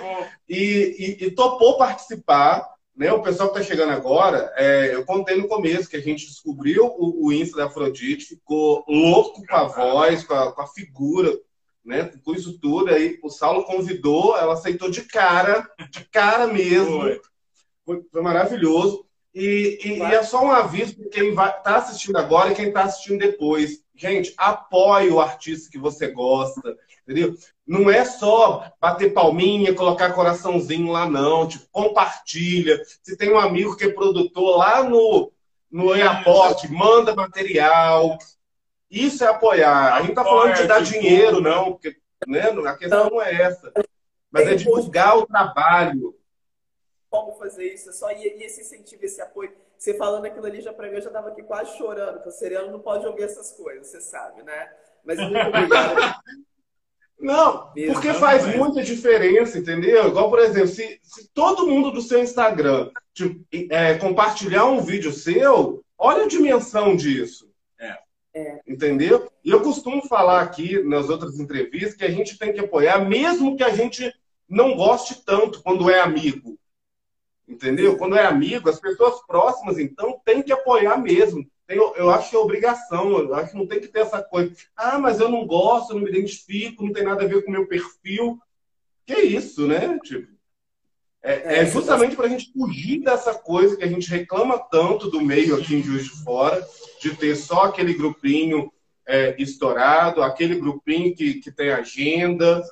[0.49, 2.69] e, e- e topou participar.
[2.97, 3.11] Né?
[3.13, 6.85] O pessoal que está chegando agora, é, eu contei no começo que a gente descobriu
[6.87, 11.33] o, o Insta da Afrodite, ficou louco com a voz, com a, com a figura,
[11.85, 12.11] né?
[12.23, 12.93] com isso tudo.
[12.93, 17.01] Aí o Saulo convidou, ela aceitou de cara, de cara mesmo.
[17.01, 17.21] Foi.
[17.87, 19.07] Foi, foi maravilhoso.
[19.35, 22.83] E, e- e é só um aviso para quem está assistindo agora e quem está
[22.83, 23.83] assistindo depois.
[24.01, 27.35] Gente, apoie o artista que você gosta, entendeu?
[27.67, 31.47] Não é só bater palminha, colocar coraçãozinho lá, não.
[31.47, 32.81] Tipo, compartilha.
[33.03, 35.31] Se tem um amigo que é produtor lá no,
[35.71, 38.17] no Airport, manda material.
[38.91, 39.93] Isso é apoiar.
[39.93, 41.95] A gente tá falando de dar dinheiro, não, porque
[42.27, 43.71] né, a questão não é essa.
[44.31, 46.17] Mas é divulgar o trabalho.
[47.11, 47.91] Como fazer isso?
[47.91, 49.53] É só e esse incentivo, esse apoio.
[49.81, 52.33] Você falando aquilo ali já pra mim, eu já tava aqui quase chorando, porque o
[52.33, 54.69] Seriano não pode ouvir essas coisas, você sabe, né?
[55.03, 56.21] Mas muito obrigado.
[57.19, 60.09] Não, Mesmo, porque não, faz mas- muita diferença, entendeu?
[60.09, 65.11] Igual, por exemplo, se, se todo mundo do seu Instagram tipo, é, compartilhar um vídeo
[65.15, 67.51] seu, olha a dimensão disso.
[67.79, 67.99] É.
[68.35, 68.61] É.
[68.69, 69.33] Entendeu?
[69.43, 73.57] E eu costumo falar aqui nas outras entrevistas que a gente tem que apoiar, mesmo
[73.57, 74.13] que a gente
[74.47, 76.60] não goste tanto quando é amigo.
[77.51, 77.97] Entendeu?
[77.99, 81.45] Quando é amigo, as pessoas próximas, então, tem que apoiar mesmo.
[81.67, 84.55] Tem- Eu, acho que é obrigação, eu acho que não tem que ter essa coisa.
[84.77, 87.53] Ah, mas eu não gosto, não me identifico, não tem nada a ver com o
[87.53, 88.39] meu perfil.
[89.05, 89.99] Que isso, né?
[90.05, 90.29] Tipo,
[91.23, 95.11] é, é É, justamente para a gente fugir dessa coisa que a gente reclama tanto
[95.11, 96.65] do meio aqui em Juiz de Fora,
[97.03, 98.73] de ter só aquele grupinho
[99.07, 102.63] é, estourado, aquele grupinho que, que tem agenda.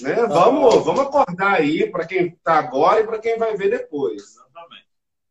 [0.00, 0.14] Né?
[0.26, 4.22] Vamos, vamos acordar aí para quem está agora e para quem vai ver depois.
[4.22, 4.86] Exatamente.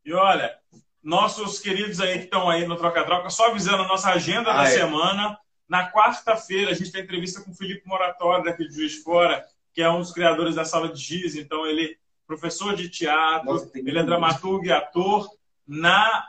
[0.05, 0.57] E olha,
[1.01, 4.63] nossos queridos aí que estão aí no Troca-Troca, só avisando a nossa agenda Ah, da
[4.63, 4.71] é.
[4.71, 5.37] semana.
[5.67, 9.43] Na quarta-feira, a gente tem entrevista com o Felipe Moratório, daqui de Juiz Fora,
[9.73, 11.35] que é um dos criadores da Sala de Giz.
[11.35, 11.95] Então, ele é
[12.27, 15.27] professor de teatro, Nossa, ele é dramaturgo e ator.
[15.67, 16.25] Na,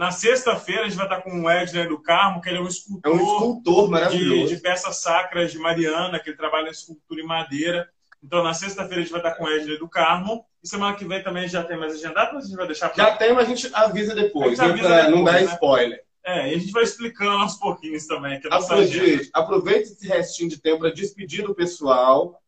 [0.00, 2.64] na sexta-feira, a gente vai estar com o Edner do Carmo, que ele é um
[2.64, 4.54] É escultor um escultor de, maravilhoso.
[4.54, 7.86] de peças sacras de Mariana, que ele trabalha em escultura em madeira.
[8.24, 10.42] Então, na sexta-feira, a gente vai estar com o Edner do Carmo.
[10.64, 13.04] E semana que vem também já tem mais agendado, mas a gente vai deixar pra
[13.04, 15.40] Já tem, mas a gente avisa depois, A né, gente avisa pra não depois, dar
[15.42, 15.52] né?
[15.52, 16.00] spoiler.
[16.24, 18.40] É, e a gente vai explicando aos pouquinhos também.
[18.40, 18.96] Que é a nossa agenda.
[19.04, 22.42] Aproveite, aproveite esse restinho de tempo para despedir do pessoal,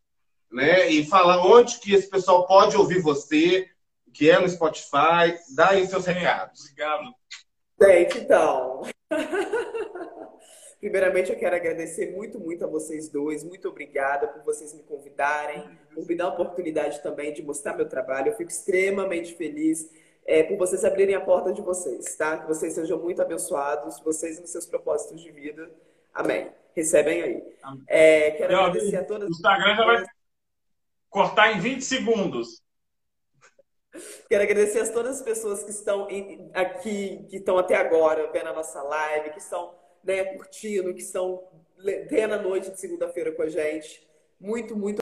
[0.50, 0.88] né?
[0.90, 3.68] E falar onde que esse pessoal pode ouvir você,
[4.12, 5.36] que é no Spotify.
[5.54, 6.62] Dá aí seus recados.
[6.62, 7.14] Obrigado.
[7.82, 8.82] Gente, então.
[10.80, 13.44] Primeiramente, eu quero agradecer muito, muito a vocês dois.
[13.44, 15.62] Muito obrigada por vocês me convidarem,
[15.94, 18.28] por me dar a oportunidade também de mostrar meu trabalho.
[18.28, 19.88] Eu fico extremamente feliz
[20.24, 22.38] é, por vocês abrirem a porta de vocês, tá?
[22.38, 25.70] Que vocês sejam muito abençoados, vocês nos seus propósitos de vida.
[26.12, 26.50] Amém.
[26.74, 27.42] Recebem aí.
[27.86, 29.28] É, quero E, ó, agradecer a todas.
[29.28, 30.04] O Instagram já vai,
[31.10, 32.61] cortar em 20 segundos.
[34.28, 36.08] Quero agradecer a todas as pessoas que estão
[36.52, 41.44] aqui, que estão até agora vendo a nossa live, que estão né, curtindo, que estão
[42.08, 44.06] tendo a noite de segunda-feira com a gente.
[44.40, 45.00] Muito, muito